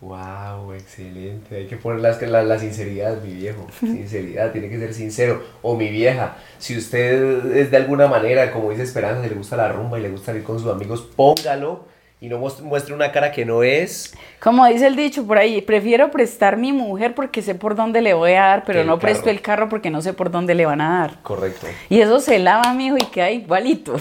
Wow, 0.02 0.72
excelente. 0.72 1.54
Hay 1.54 1.66
que 1.68 1.76
poner 1.76 2.00
la, 2.00 2.42
la, 2.42 2.58
sinceridad, 2.58 3.22
mi 3.22 3.34
viejo. 3.34 3.68
Sinceridad, 3.80 4.50
tiene 4.50 4.68
que 4.68 4.76
ser 4.76 4.92
sincero. 4.92 5.44
O 5.62 5.76
mi 5.76 5.90
vieja, 5.90 6.36
si 6.58 6.76
usted 6.76 7.56
es 7.56 7.70
de 7.70 7.76
alguna 7.76 8.08
manera, 8.08 8.50
como 8.50 8.70
dice 8.70 8.82
Esperanza, 8.82 9.24
le 9.28 9.34
gusta 9.34 9.56
la 9.56 9.70
rumba 9.70 10.00
y 10.00 10.02
le 10.02 10.10
gusta 10.10 10.34
ir 10.34 10.42
con 10.42 10.58
sus 10.58 10.68
amigos, 10.72 11.08
póngalo 11.14 11.91
y 12.22 12.28
no 12.28 12.38
muestre 12.38 12.94
una 12.94 13.10
cara 13.10 13.32
que 13.32 13.44
no 13.44 13.64
es. 13.64 14.14
Como 14.38 14.64
dice 14.66 14.86
el 14.86 14.94
dicho 14.94 15.26
por 15.26 15.38
ahí, 15.38 15.60
prefiero 15.60 16.12
prestar 16.12 16.56
mi 16.56 16.72
mujer 16.72 17.16
porque 17.16 17.42
sé 17.42 17.56
por 17.56 17.74
dónde 17.74 18.00
le 18.00 18.14
voy 18.14 18.30
a 18.34 18.42
dar, 18.42 18.62
pero 18.64 18.84
no 18.84 19.00
presto 19.00 19.28
el 19.28 19.40
carro 19.40 19.68
porque 19.68 19.90
no 19.90 20.00
sé 20.02 20.12
por 20.12 20.30
dónde 20.30 20.54
le 20.54 20.64
van 20.64 20.80
a 20.80 21.00
dar. 21.00 21.20
Correcto. 21.22 21.66
Y 21.88 22.00
eso 22.00 22.20
se 22.20 22.38
lava, 22.38 22.72
mijo, 22.74 22.96
y 22.96 23.06
queda 23.06 23.32
igualito. 23.32 23.98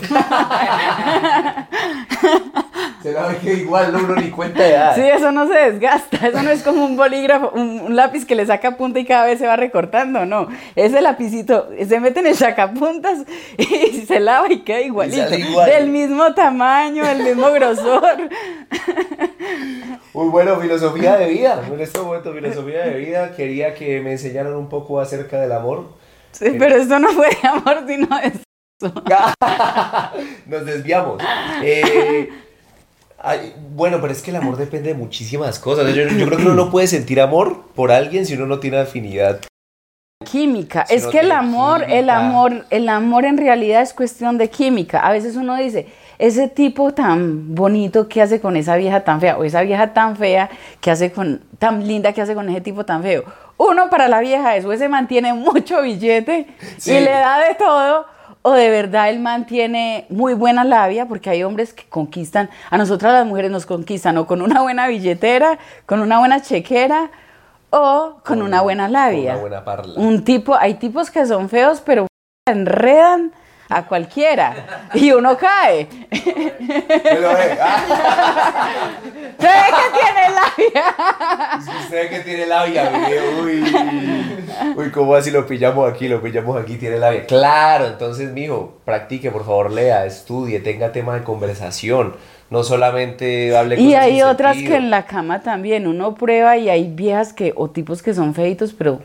se 3.02 3.12
lava 3.12 3.34
y 3.34 3.38
queda 3.38 3.54
igual, 3.54 3.92
no 3.92 3.98
uno 3.98 4.16
ni 4.16 4.30
cuenta 4.30 4.62
de 4.62 4.70
edad. 4.70 4.94
Sí, 4.94 5.02
eso 5.02 5.32
no 5.32 5.48
se 5.48 5.54
desgasta, 5.54 6.28
eso 6.28 6.44
no 6.44 6.52
es 6.52 6.62
como 6.62 6.86
un 6.86 6.96
bolígrafo, 6.96 7.50
un, 7.56 7.96
lápiz 7.96 8.26
que 8.26 8.36
le 8.36 8.46
saca 8.46 8.78
punta 8.78 9.00
y 9.00 9.06
cada 9.06 9.26
vez 9.26 9.40
se 9.40 9.48
va 9.48 9.56
recortando, 9.56 10.28
no. 10.28 10.48
Ese 10.76 11.02
lapicito 11.02 11.70
se 11.88 12.00
mete 12.00 12.20
en 12.20 12.28
el 12.28 12.36
sacapuntas 12.36 13.26
y 13.58 14.06
se 14.06 14.20
lava 14.20 14.52
y 14.52 14.60
queda 14.60 14.82
igualito. 14.82 15.28
Del 15.66 15.90
mismo 15.90 16.36
tamaño, 16.36 17.04
el 17.04 17.24
mismo 17.24 17.50
grosor. 17.52 18.11
Muy 20.14 20.30
bueno, 20.30 20.60
filosofía 20.60 21.18
de 21.18 21.30
vida. 21.30 21.64
En 21.72 21.80
este 21.80 22.00
momento, 22.00 22.34
filosofía 22.34 22.86
de 22.86 22.96
vida. 22.96 23.36
Quería 23.36 23.74
que 23.74 24.02
me 24.02 24.14
enseñaran 24.14 24.56
un 24.56 24.70
poco 24.70 25.00
acerca 25.00 25.40
del 25.40 25.52
amor. 25.52 25.90
Sí, 26.32 26.56
pero 26.58 26.76
esto 26.76 27.00
no 27.00 27.10
fue 27.10 27.30
de 27.30 27.48
amor, 27.48 27.84
sino 27.88 28.08
de 28.20 28.28
eso. 28.28 28.40
Nos 30.48 30.66
desviamos. 30.66 31.22
Eh, 31.64 32.30
bueno, 33.72 34.00
pero 34.02 34.14
es 34.14 34.22
que 34.22 34.32
el 34.32 34.38
amor 34.38 34.58
depende 34.58 34.90
de 34.90 34.96
muchísimas 34.96 35.60
cosas. 35.60 35.94
Yo, 35.94 36.08
yo 36.08 36.26
creo 36.26 36.38
que 36.38 36.46
uno 36.46 36.56
no 36.56 36.72
puede 36.72 36.88
sentir 36.88 37.22
amor 37.22 37.66
por 37.76 37.92
alguien 37.92 38.26
si 38.26 38.34
uno 38.34 38.48
no 38.48 38.60
tiene 38.60 38.80
afinidad 38.80 39.42
química. 40.24 40.86
Si 40.86 40.96
es 40.96 41.04
no 41.04 41.10
que 41.10 41.20
el 41.20 41.32
amor, 41.32 41.84
el 41.88 42.10
amor, 42.10 42.66
el 42.70 42.90
amor 42.90 43.26
en 43.26 43.38
realidad 43.38 43.82
es 43.82 43.94
cuestión 43.94 44.38
de 44.38 44.50
química. 44.50 45.00
A 45.00 45.12
veces 45.12 45.36
uno 45.36 45.56
dice, 45.56 45.88
ese 46.22 46.48
tipo 46.48 46.94
tan 46.94 47.56
bonito 47.56 48.08
que 48.08 48.22
hace 48.22 48.40
con 48.40 48.56
esa 48.56 48.76
vieja 48.76 49.02
tan 49.02 49.20
fea, 49.20 49.38
o 49.38 49.44
esa 49.44 49.62
vieja 49.64 49.94
tan 49.94 50.16
fea 50.16 50.50
que 50.80 50.92
hace 50.92 51.12
con, 51.12 51.42
tan 51.60 51.88
linda 51.88 52.14
que 52.14 52.22
hace 52.22 52.36
con 52.36 52.48
ese 52.50 52.62
tipo 52.62 52.86
tan 52.86 53.02
feo. 53.04 53.24
Uno 53.58 53.90
para 53.90 54.08
la 54.08 54.20
vieja 54.22 54.56
eso 54.56 54.76
se 54.78 54.88
mantiene 54.90 55.34
mucho 55.48 55.82
billete 55.82 56.48
Sí. 56.78 56.92
y 56.94 57.00
le 57.00 57.12
da 57.12 57.40
de 57.40 57.56
todo. 57.56 58.06
O 58.44 58.54
de 58.54 58.70
verdad 58.72 59.10
él 59.10 59.20
mantiene 59.20 60.08
muy 60.10 60.34
buena 60.34 60.64
labia, 60.64 61.06
porque 61.08 61.30
hay 61.30 61.44
hombres 61.44 61.74
que 61.74 61.84
conquistan, 61.88 62.50
a 62.72 62.78
nosotras 62.80 63.14
las 63.14 63.26
mujeres 63.28 63.52
nos 63.52 63.68
conquistan 63.68 64.18
o 64.18 64.26
con 64.26 64.42
una 64.42 64.62
buena 64.64 64.88
billetera, 64.88 65.60
con 65.86 66.00
una 66.02 66.18
buena 66.18 66.42
chequera, 66.42 67.12
o 67.70 68.14
con, 68.26 68.40
Con- 68.40 68.42
una 68.42 68.62
buena 68.62 68.88
labia. 68.90 69.34
una 69.34 69.42
buena 69.42 69.64
parla. 69.64 69.94
Un 69.96 70.24
tipo, 70.24 70.56
hay 70.56 70.74
tipos 70.74 71.12
que 71.12 71.24
son 71.28 71.50
feos, 71.50 71.82
pero 71.86 72.08
enredan 72.50 73.32
a 73.72 73.86
cualquiera 73.86 74.54
y 74.94 75.12
uno 75.12 75.38
cae. 75.38 75.88
Pero, 77.04 77.30
ah, 77.62 78.90
Se 79.40 79.48
ve 79.48 79.54
que 79.78 80.00
tiene 80.00 80.30
labia. 80.36 80.96
que 81.66 81.84
usted 81.84 82.10
que 82.10 82.20
tiene 82.20 82.46
labia, 82.46 82.92
uy. 83.42 83.64
Uy, 84.76 84.92
¿cómo 84.92 85.16
así 85.16 85.32
lo 85.32 85.46
pillamos 85.48 85.92
aquí? 85.92 86.08
Lo 86.08 86.22
pillamos 86.22 86.62
aquí, 86.62 86.76
tiene 86.78 86.98
labia. 86.98 87.26
Claro, 87.26 87.88
entonces, 87.88 88.32
mijo, 88.32 88.78
practique, 88.86 89.32
por 89.32 89.46
favor, 89.46 89.72
lea, 89.72 90.06
estudie, 90.06 90.60
tenga 90.60 90.92
tema 90.92 91.16
de 91.16 91.24
conversación. 91.24 92.16
No 92.50 92.64
solamente 92.64 93.56
hable 93.56 93.80
Y 93.80 93.86
cosas 93.92 94.02
hay 94.04 94.22
otras 94.24 94.56
sentido. 94.56 94.72
que 94.74 94.78
en 94.84 94.90
la 94.90 95.06
cama 95.06 95.40
también 95.42 95.88
uno 95.88 96.16
prueba 96.16 96.58
y 96.58 96.70
hay 96.70 96.90
viejas 96.94 97.32
que 97.32 97.54
o 97.56 97.70
tipos 97.70 98.02
que 98.04 98.14
son 98.14 98.34
feitos, 98.36 98.74
pero 98.74 99.00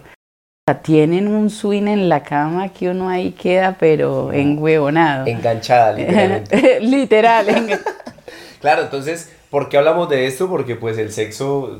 tienen 0.77 1.29
un 1.29 1.49
swing 1.49 1.87
en 1.87 2.09
la 2.09 2.25
cama 2.25 2.71
que 2.71 2.89
uno 2.91 3.09
ahí 3.09 3.31
queda, 3.31 3.77
pero 3.79 4.33
enhuevonado. 4.33 5.25
Enganchada, 5.27 5.93
literalmente. 5.93 6.81
Literal. 6.81 7.49
en- 7.49 7.69
Claro, 8.61 8.83
entonces, 8.83 9.31
¿por 9.49 9.69
qué 9.69 9.79
hablamos 9.79 10.09
de 10.09 10.27
esto? 10.27 10.49
Porque 10.49 10.75
pues 10.75 10.99
el 10.99 11.13
sexo 11.13 11.79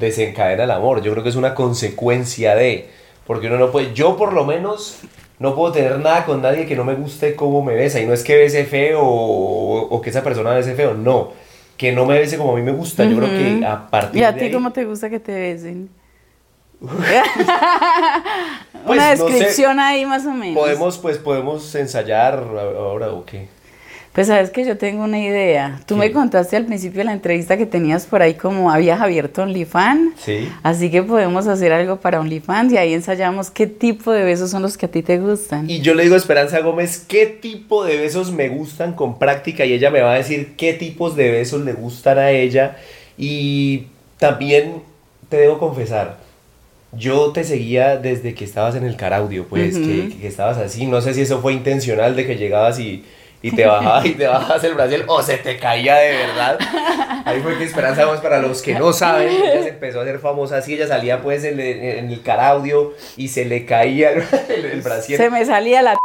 desencadena 0.00 0.64
el 0.64 0.72
amor. 0.72 1.00
Yo 1.00 1.12
creo 1.12 1.22
que 1.22 1.28
es 1.28 1.36
una 1.36 1.54
consecuencia 1.54 2.56
de, 2.56 2.88
porque 3.24 3.46
uno 3.46 3.56
no 3.56 3.70
puede, 3.70 3.94
yo 3.94 4.16
por 4.16 4.32
lo 4.32 4.44
menos 4.44 4.98
no 5.38 5.54
puedo 5.54 5.70
tener 5.72 6.00
nada 6.00 6.24
con 6.24 6.42
nadie 6.42 6.66
que 6.66 6.74
no 6.74 6.82
me 6.82 6.94
guste 6.96 7.36
cómo 7.36 7.62
me 7.62 7.74
besa. 7.76 8.00
Y 8.00 8.06
no 8.06 8.12
es 8.12 8.24
que 8.24 8.34
bese 8.36 8.64
feo 8.64 9.00
o, 9.00 9.82
o 9.90 10.00
que 10.00 10.10
esa 10.10 10.24
persona 10.24 10.50
bese 10.54 10.74
feo, 10.74 10.94
no. 10.94 11.30
Que 11.76 11.92
no 11.92 12.04
me 12.04 12.18
bese 12.18 12.36
como 12.36 12.52
a 12.52 12.56
mí 12.56 12.62
me 12.62 12.72
gusta. 12.72 13.04
Yo 13.04 13.16
creo 13.16 13.28
que 13.28 13.64
a 13.64 13.86
partir 13.88 14.20
¿Y 14.20 14.24
a 14.24 14.32
de 14.32 14.38
ti 14.40 14.44
ahí- 14.46 14.52
cómo 14.52 14.72
te 14.72 14.84
gusta 14.84 15.08
que 15.08 15.20
te 15.20 15.32
besen? 15.32 15.88
Pues, 18.84 18.98
Una 18.98 19.14
no 19.14 19.16
sé, 19.16 19.32
descripción 19.32 19.80
ahí 19.80 20.04
más 20.04 20.26
o 20.26 20.32
menos. 20.32 20.62
Podemos, 20.62 20.98
pues, 20.98 21.16
podemos 21.16 21.74
ensayar 21.74 22.34
ahora 22.34 23.12
o 23.12 23.24
qué. 23.24 23.48
Pues 24.14 24.28
sabes 24.28 24.50
que 24.50 24.64
yo 24.64 24.76
tengo 24.76 25.02
una 25.02 25.18
idea. 25.18 25.80
Tú 25.86 25.94
¿Qué? 25.94 26.00
me 26.00 26.12
contaste 26.12 26.56
al 26.56 26.66
principio 26.66 26.98
de 26.98 27.04
la 27.04 27.12
entrevista 27.14 27.56
que 27.56 27.66
tenías 27.66 28.06
por 28.06 28.22
ahí 28.22 28.34
como 28.34 28.70
habías 28.70 29.00
abierto 29.00 29.42
OnlyFans. 29.42 30.20
Sí. 30.20 30.48
Así 30.62 30.88
que 30.88 31.02
podemos 31.02 31.48
hacer 31.48 31.72
algo 31.72 31.96
para 31.96 32.20
OnlyFans 32.20 32.74
y 32.74 32.76
ahí 32.76 32.94
ensayamos 32.94 33.50
qué 33.50 33.66
tipo 33.66 34.12
de 34.12 34.22
besos 34.22 34.50
son 34.50 34.62
los 34.62 34.76
que 34.76 34.86
a 34.86 34.90
ti 34.90 35.02
te 35.02 35.18
gustan. 35.18 35.68
Y 35.68 35.80
yo 35.80 35.94
le 35.94 36.04
digo 36.04 36.14
a 36.14 36.18
Esperanza 36.18 36.60
Gómez 36.60 37.04
qué 37.08 37.26
tipo 37.26 37.84
de 37.84 37.96
besos 37.96 38.30
me 38.30 38.48
gustan 38.50 38.92
con 38.92 39.18
práctica 39.18 39.64
y 39.64 39.72
ella 39.72 39.90
me 39.90 40.00
va 40.00 40.12
a 40.12 40.16
decir 40.16 40.54
qué 40.56 40.74
tipos 40.74 41.16
de 41.16 41.32
besos 41.32 41.64
le 41.64 41.72
gustan 41.72 42.18
a 42.18 42.30
ella. 42.30 42.76
Y 43.18 43.86
también 44.18 44.82
te 45.28 45.38
debo 45.38 45.58
confesar, 45.58 46.18
yo 46.96 47.32
te 47.32 47.44
seguía 47.44 47.96
desde 47.96 48.34
que 48.34 48.44
estabas 48.44 48.74
en 48.76 48.84
el 48.84 48.96
caraudio, 48.96 49.46
pues, 49.48 49.76
que, 49.78 50.16
que 50.20 50.26
estabas 50.26 50.58
así. 50.58 50.86
No 50.86 51.00
sé 51.00 51.14
si 51.14 51.20
eso 51.22 51.40
fue 51.40 51.52
intencional 51.52 52.16
de 52.16 52.26
que 52.26 52.36
llegabas 52.36 52.78
y, 52.78 53.04
y 53.42 53.50
te 53.50 53.66
bajabas 53.66 54.06
y 54.06 54.12
te 54.14 54.26
bajabas 54.26 54.64
el 54.64 54.74
brasil 54.74 55.02
o 55.06 55.22
se 55.22 55.36
te 55.38 55.58
caía 55.58 55.96
de 55.96 56.12
verdad. 56.16 56.58
Ahí 57.24 57.40
fue 57.40 57.58
que 57.58 57.64
Esperanza 57.64 58.04
Gómez, 58.04 58.20
para 58.20 58.38
los 58.40 58.62
que 58.62 58.74
no 58.74 58.92
saben, 58.92 59.28
ella 59.28 59.62
se 59.62 59.68
empezó 59.70 60.00
a 60.00 60.02
hacer 60.02 60.18
famosa 60.18 60.58
así. 60.58 60.74
Ella 60.74 60.86
salía 60.88 61.22
pues 61.22 61.44
en, 61.44 61.60
el- 61.60 61.80
en 61.82 62.10
el 62.10 62.22
caraudio 62.22 62.92
y 63.16 63.28
se 63.28 63.44
le 63.44 63.64
caía 63.66 64.10
el, 64.12 64.24
el, 64.48 64.64
el 64.66 64.80
brasier. 64.82 65.18
Se 65.18 65.30
me 65.30 65.44
salía 65.44 65.82
la... 65.82 65.96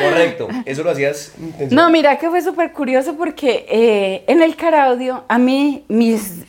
Correcto, 0.00 0.48
eso 0.64 0.82
lo 0.82 0.90
hacías. 0.90 1.32
No, 1.70 1.90
mira 1.90 2.18
que 2.18 2.28
fue 2.28 2.42
súper 2.42 2.72
curioso 2.72 3.14
porque 3.16 3.66
eh, 3.68 4.24
en 4.26 4.42
el 4.42 4.56
Caraudio, 4.56 5.24
a 5.28 5.38
mí 5.38 5.84
mis 5.88 6.42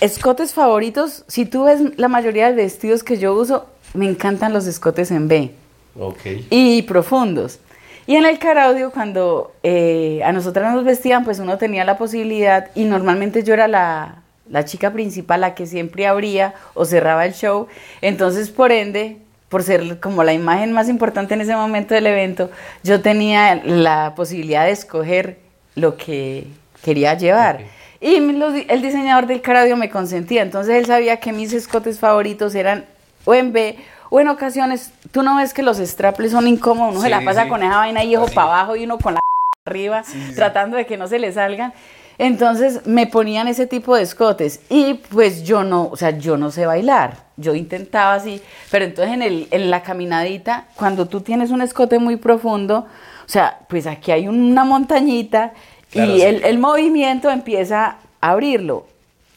escotes 0.00 0.54
favoritos, 0.54 1.24
si 1.28 1.44
tú 1.44 1.64
ves 1.64 1.80
la 1.96 2.08
mayoría 2.08 2.48
de 2.48 2.54
vestidos 2.54 3.02
que 3.02 3.18
yo 3.18 3.34
uso, 3.34 3.66
me 3.94 4.08
encantan 4.08 4.52
los 4.52 4.66
escotes 4.66 5.10
en 5.10 5.28
B. 5.28 5.52
Ok. 6.00 6.20
y 6.50 6.82
profundos. 6.82 7.58
Y 8.06 8.16
en 8.16 8.24
el 8.24 8.38
Caraudio, 8.38 8.90
cuando 8.90 9.52
eh, 9.62 10.22
a 10.24 10.32
nosotras 10.32 10.72
nos 10.72 10.84
vestían, 10.84 11.24
pues 11.24 11.40
uno 11.40 11.58
tenía 11.58 11.84
la 11.84 11.98
posibilidad, 11.98 12.70
y 12.74 12.84
normalmente 12.84 13.42
yo 13.42 13.52
era 13.52 13.68
la, 13.68 14.22
la 14.48 14.64
chica 14.64 14.92
principal, 14.92 15.42
la 15.42 15.54
que 15.54 15.66
siempre 15.66 16.06
abría 16.06 16.54
o 16.74 16.84
cerraba 16.84 17.26
el 17.26 17.34
show. 17.34 17.66
Entonces, 18.00 18.48
por 18.48 18.72
ende, 18.72 19.18
por 19.48 19.62
ser 19.62 20.00
como 20.00 20.24
la 20.24 20.32
imagen 20.32 20.72
más 20.72 20.88
importante 20.88 21.34
en 21.34 21.42
ese 21.42 21.54
momento 21.54 21.94
del 21.94 22.06
evento, 22.06 22.50
yo 22.82 23.02
tenía 23.02 23.56
la 23.56 24.14
posibilidad 24.16 24.64
de 24.64 24.72
escoger 24.72 25.38
lo 25.74 25.96
que 25.96 26.46
quería 26.82 27.14
llevar. 27.14 27.60
Y 28.00 28.20
los 28.20 28.54
el 28.68 28.82
diseñador 28.82 29.26
del 29.26 29.40
Caraudio 29.40 29.76
me 29.76 29.90
consentía, 29.90 30.42
entonces 30.42 30.76
él 30.76 30.86
sabía 30.86 31.18
que 31.18 31.32
mis 31.32 31.52
escotes 31.52 31.98
favoritos 31.98 32.54
eran 32.54 32.84
o 33.24 33.34
en 33.34 33.52
B 33.52 33.76
o 34.10 34.20
en 34.20 34.28
ocasiones, 34.28 34.92
tú 35.10 35.22
no 35.22 35.36
ves 35.36 35.52
que 35.52 35.62
los 35.62 35.78
straples 35.78 36.32
son 36.32 36.46
incómodos, 36.46 36.94
uno 36.94 37.02
se 37.02 37.10
la 37.10 37.22
pasa 37.22 37.44
sí. 37.44 37.48
con 37.48 37.62
esa 37.62 37.76
vaina 37.76 38.04
y 38.04 38.16
ojo 38.16 38.26
para 38.28 38.46
abajo 38.46 38.76
y 38.76 38.84
uno 38.84 38.98
con 38.98 39.14
la 39.14 39.20
arriba 39.66 40.02
tratando 40.34 40.76
de 40.76 40.86
que 40.86 40.96
no 40.96 41.08
se 41.08 41.18
le 41.18 41.32
salgan. 41.32 41.72
Entonces 42.16 42.84
me 42.84 43.06
ponían 43.06 43.46
ese 43.46 43.66
tipo 43.66 43.94
de 43.94 44.02
escotes 44.02 44.60
y 44.68 44.94
pues 44.94 45.44
yo 45.44 45.62
no, 45.62 45.84
o 45.84 45.96
sea, 45.96 46.10
yo 46.10 46.36
no 46.36 46.50
sé 46.50 46.66
bailar. 46.66 47.28
Yo 47.36 47.54
intentaba 47.54 48.14
así, 48.14 48.42
pero 48.72 48.84
entonces 48.84 49.14
en, 49.14 49.22
el, 49.22 49.46
en 49.52 49.70
la 49.70 49.82
caminadita, 49.82 50.66
cuando 50.74 51.06
tú 51.06 51.20
tienes 51.20 51.50
un 51.50 51.62
escote 51.62 52.00
muy 52.00 52.16
profundo, 52.16 52.86
o 53.24 53.28
sea, 53.28 53.60
pues 53.68 53.86
aquí 53.86 54.10
hay 54.10 54.26
una 54.26 54.64
montañita 54.64 55.52
Claro, 55.90 56.12
y 56.12 56.20
sí. 56.20 56.22
el, 56.26 56.44
el 56.44 56.58
movimiento 56.58 57.30
empieza 57.30 57.96
a 58.20 58.30
abrirlo. 58.30 58.86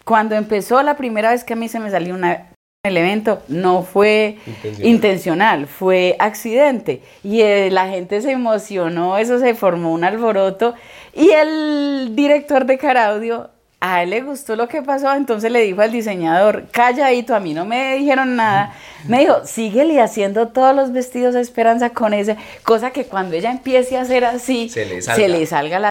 Cuando 0.03 0.35
empezó 0.35 0.81
la 0.83 0.97
primera 0.97 1.31
vez 1.31 1.43
que 1.43 1.53
a 1.53 1.55
mí 1.55 1.67
se 1.69 1.79
me 1.79 1.89
salió 1.91 2.15
una, 2.15 2.47
el 2.83 2.97
evento, 2.97 3.41
no 3.47 3.83
fue 3.83 4.37
Intencional. 4.47 4.85
intencional, 4.87 5.67
fue 5.67 6.15
accidente. 6.19 7.01
Y 7.23 7.41
eh, 7.41 7.69
la 7.71 7.87
gente 7.87 8.21
se 8.21 8.31
emocionó, 8.31 9.17
eso 9.17 9.39
se 9.39 9.53
formó 9.53 9.93
un 9.93 10.03
alboroto. 10.03 10.73
Y 11.13 11.29
el 11.29 12.15
director 12.15 12.65
de 12.65 12.77
Caraudio, 12.79 13.49
a 13.79 14.03
él 14.03 14.09
le 14.11 14.21
gustó 14.21 14.55
lo 14.55 14.67
que 14.67 14.81
pasó, 14.81 15.13
entonces 15.13 15.51
le 15.51 15.61
dijo 15.61 15.81
al 15.81 15.91
diseñador, 15.91 16.65
calladito, 16.71 17.33
a 17.35 17.39
mí 17.39 17.53
no 17.53 17.65
me 17.65 17.95
dijeron 17.95 18.35
nada. 18.35 18.73
Me 19.07 19.19
dijo, 19.19 19.45
síguele 19.45 20.01
haciendo 20.01 20.47
todos 20.49 20.75
los 20.75 20.91
vestidos 20.91 21.35
a 21.35 21.39
Esperanza 21.41 21.89
con 21.91 22.13
ese, 22.13 22.37
cosa 22.63 22.91
que 22.91 23.05
cuando 23.05 23.35
ella 23.35 23.51
empiece 23.51 23.97
a 23.97 24.01
hacer 24.01 24.25
así, 24.25 24.69
Se 24.69 24.85
le 24.85 25.01
se 25.01 25.11
salga. 25.13 25.27
le 25.27 25.45
salga 25.45 25.79
la 25.79 25.89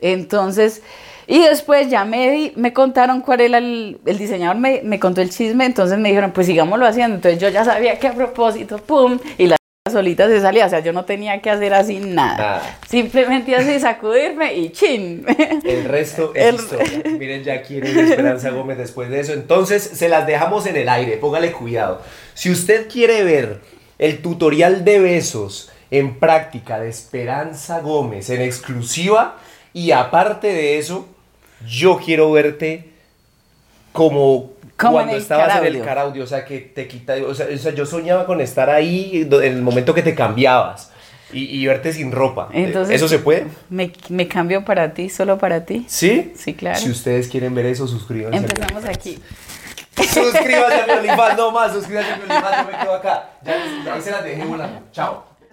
entonces, 0.00 0.82
y 1.26 1.40
después 1.42 1.88
ya 1.90 2.04
me, 2.04 2.30
di- 2.30 2.52
me 2.56 2.72
contaron 2.72 3.20
cuál 3.20 3.40
era 3.40 3.58
el, 3.58 3.98
el 4.04 4.18
diseñador, 4.18 4.56
me, 4.56 4.80
me 4.84 4.98
contó 4.98 5.20
el 5.20 5.30
chisme, 5.30 5.64
entonces 5.64 5.98
me 5.98 6.08
dijeron, 6.08 6.32
pues 6.32 6.46
sigámoslo 6.46 6.86
haciendo. 6.86 7.16
Entonces 7.16 7.40
yo 7.40 7.48
ya 7.48 7.64
sabía 7.64 7.98
que 7.98 8.08
a 8.08 8.14
propósito, 8.14 8.78
pum, 8.78 9.18
y 9.38 9.46
la 9.46 9.56
solita 9.90 10.28
se 10.28 10.40
salía, 10.40 10.66
o 10.66 10.68
sea, 10.68 10.80
yo 10.80 10.92
no 10.92 11.04
tenía 11.04 11.40
que 11.40 11.50
hacer 11.50 11.72
así 11.74 11.98
nada. 11.98 12.36
Nada. 12.36 12.78
Simplemente 12.88 13.54
así 13.56 13.78
sacudirme 13.80 14.54
y 14.54 14.70
chin. 14.70 15.24
El 15.64 15.84
resto 15.84 16.32
es 16.34 16.46
El- 16.46 16.54
historia. 16.56 17.02
Miren 17.18 17.42
ya 17.44 17.62
quién 17.62 17.84
es 17.86 17.96
Esperanza 17.96 18.50
Gómez 18.50 18.78
después 18.78 19.08
de 19.10 19.20
eso. 19.20 19.32
Entonces 19.32 19.82
se 19.82 20.08
las 20.08 20.26
dejamos 20.26 20.66
en 20.66 20.76
el 20.76 20.88
aire, 20.88 21.16
póngale 21.16 21.52
cuidado. 21.52 22.02
Si 22.34 22.50
usted 22.50 22.88
quiere 22.90 23.24
ver 23.24 23.60
el 23.98 24.20
tutorial 24.22 24.84
de 24.84 24.98
besos 25.00 25.70
en 25.90 26.18
práctica 26.20 26.78
de 26.78 26.88
Esperanza 26.88 27.80
Gómez 27.80 28.30
en 28.30 28.42
exclusiva 28.42 29.36
y 29.72 29.92
aparte 29.92 30.48
de 30.48 30.78
eso, 30.78 31.08
yo 31.66 31.98
quiero 32.04 32.30
verte 32.32 32.90
como 33.92 34.52
Como 34.76 34.92
cuando 34.94 35.12
en 35.14 35.18
estabas 35.20 35.56
en 35.58 35.64
el 35.66 35.82
Caraudio. 35.82 36.24
o 36.24 36.26
sea, 36.26 36.44
que 36.44 36.58
te 36.60 36.86
quita, 36.88 37.14
o 37.26 37.34
sea, 37.34 37.46
o 37.52 37.58
sea, 37.58 37.72
yo 37.72 37.84
soñaba 37.86 38.26
con 38.26 38.40
estar 38.40 38.70
ahí 38.70 39.28
en 39.30 39.42
el 39.42 39.62
momento 39.62 39.92
que 39.94 40.02
te 40.02 40.14
cambiabas 40.14 40.90
y, 41.32 41.44
y 41.60 41.66
verte 41.66 41.92
sin 41.92 42.10
ropa. 42.12 42.48
Entonces, 42.52 42.96
¿Eso 42.96 43.06
se 43.08 43.18
puede? 43.18 43.46
Me, 43.68 43.92
me 44.08 44.26
cambio 44.26 44.64
para 44.64 44.94
ti, 44.94 45.10
solo 45.10 45.38
para 45.38 45.64
ti. 45.64 45.84
¿Sí? 45.88 46.32
Sí, 46.36 46.54
claro. 46.54 46.78
Si 46.78 46.90
ustedes 46.90 47.28
quieren 47.28 47.54
ver 47.54 47.66
eso, 47.66 47.86
suscríbanse. 47.86 48.38
Empezamos 48.38 48.84
aquí. 48.84 49.18
Suscríbanse 49.96 50.80
a 50.80 50.86
mi 50.86 50.92
OnlyFans, 50.92 51.36
no 51.36 51.50
más, 51.52 51.72
suscríbanse 51.72 52.12
a 52.12 52.16
mi 52.16 52.22
OnlyFans, 52.22 52.56
yo 52.56 52.72
me 52.72 52.78
quedo 52.78 52.94
acá. 52.94 53.30
Ya, 53.44 53.54
ahí 53.94 54.00
se 54.02 54.10
las 54.10 54.24
dejé 54.24 54.44
volando. 54.44 54.80
Chao. 54.92 55.29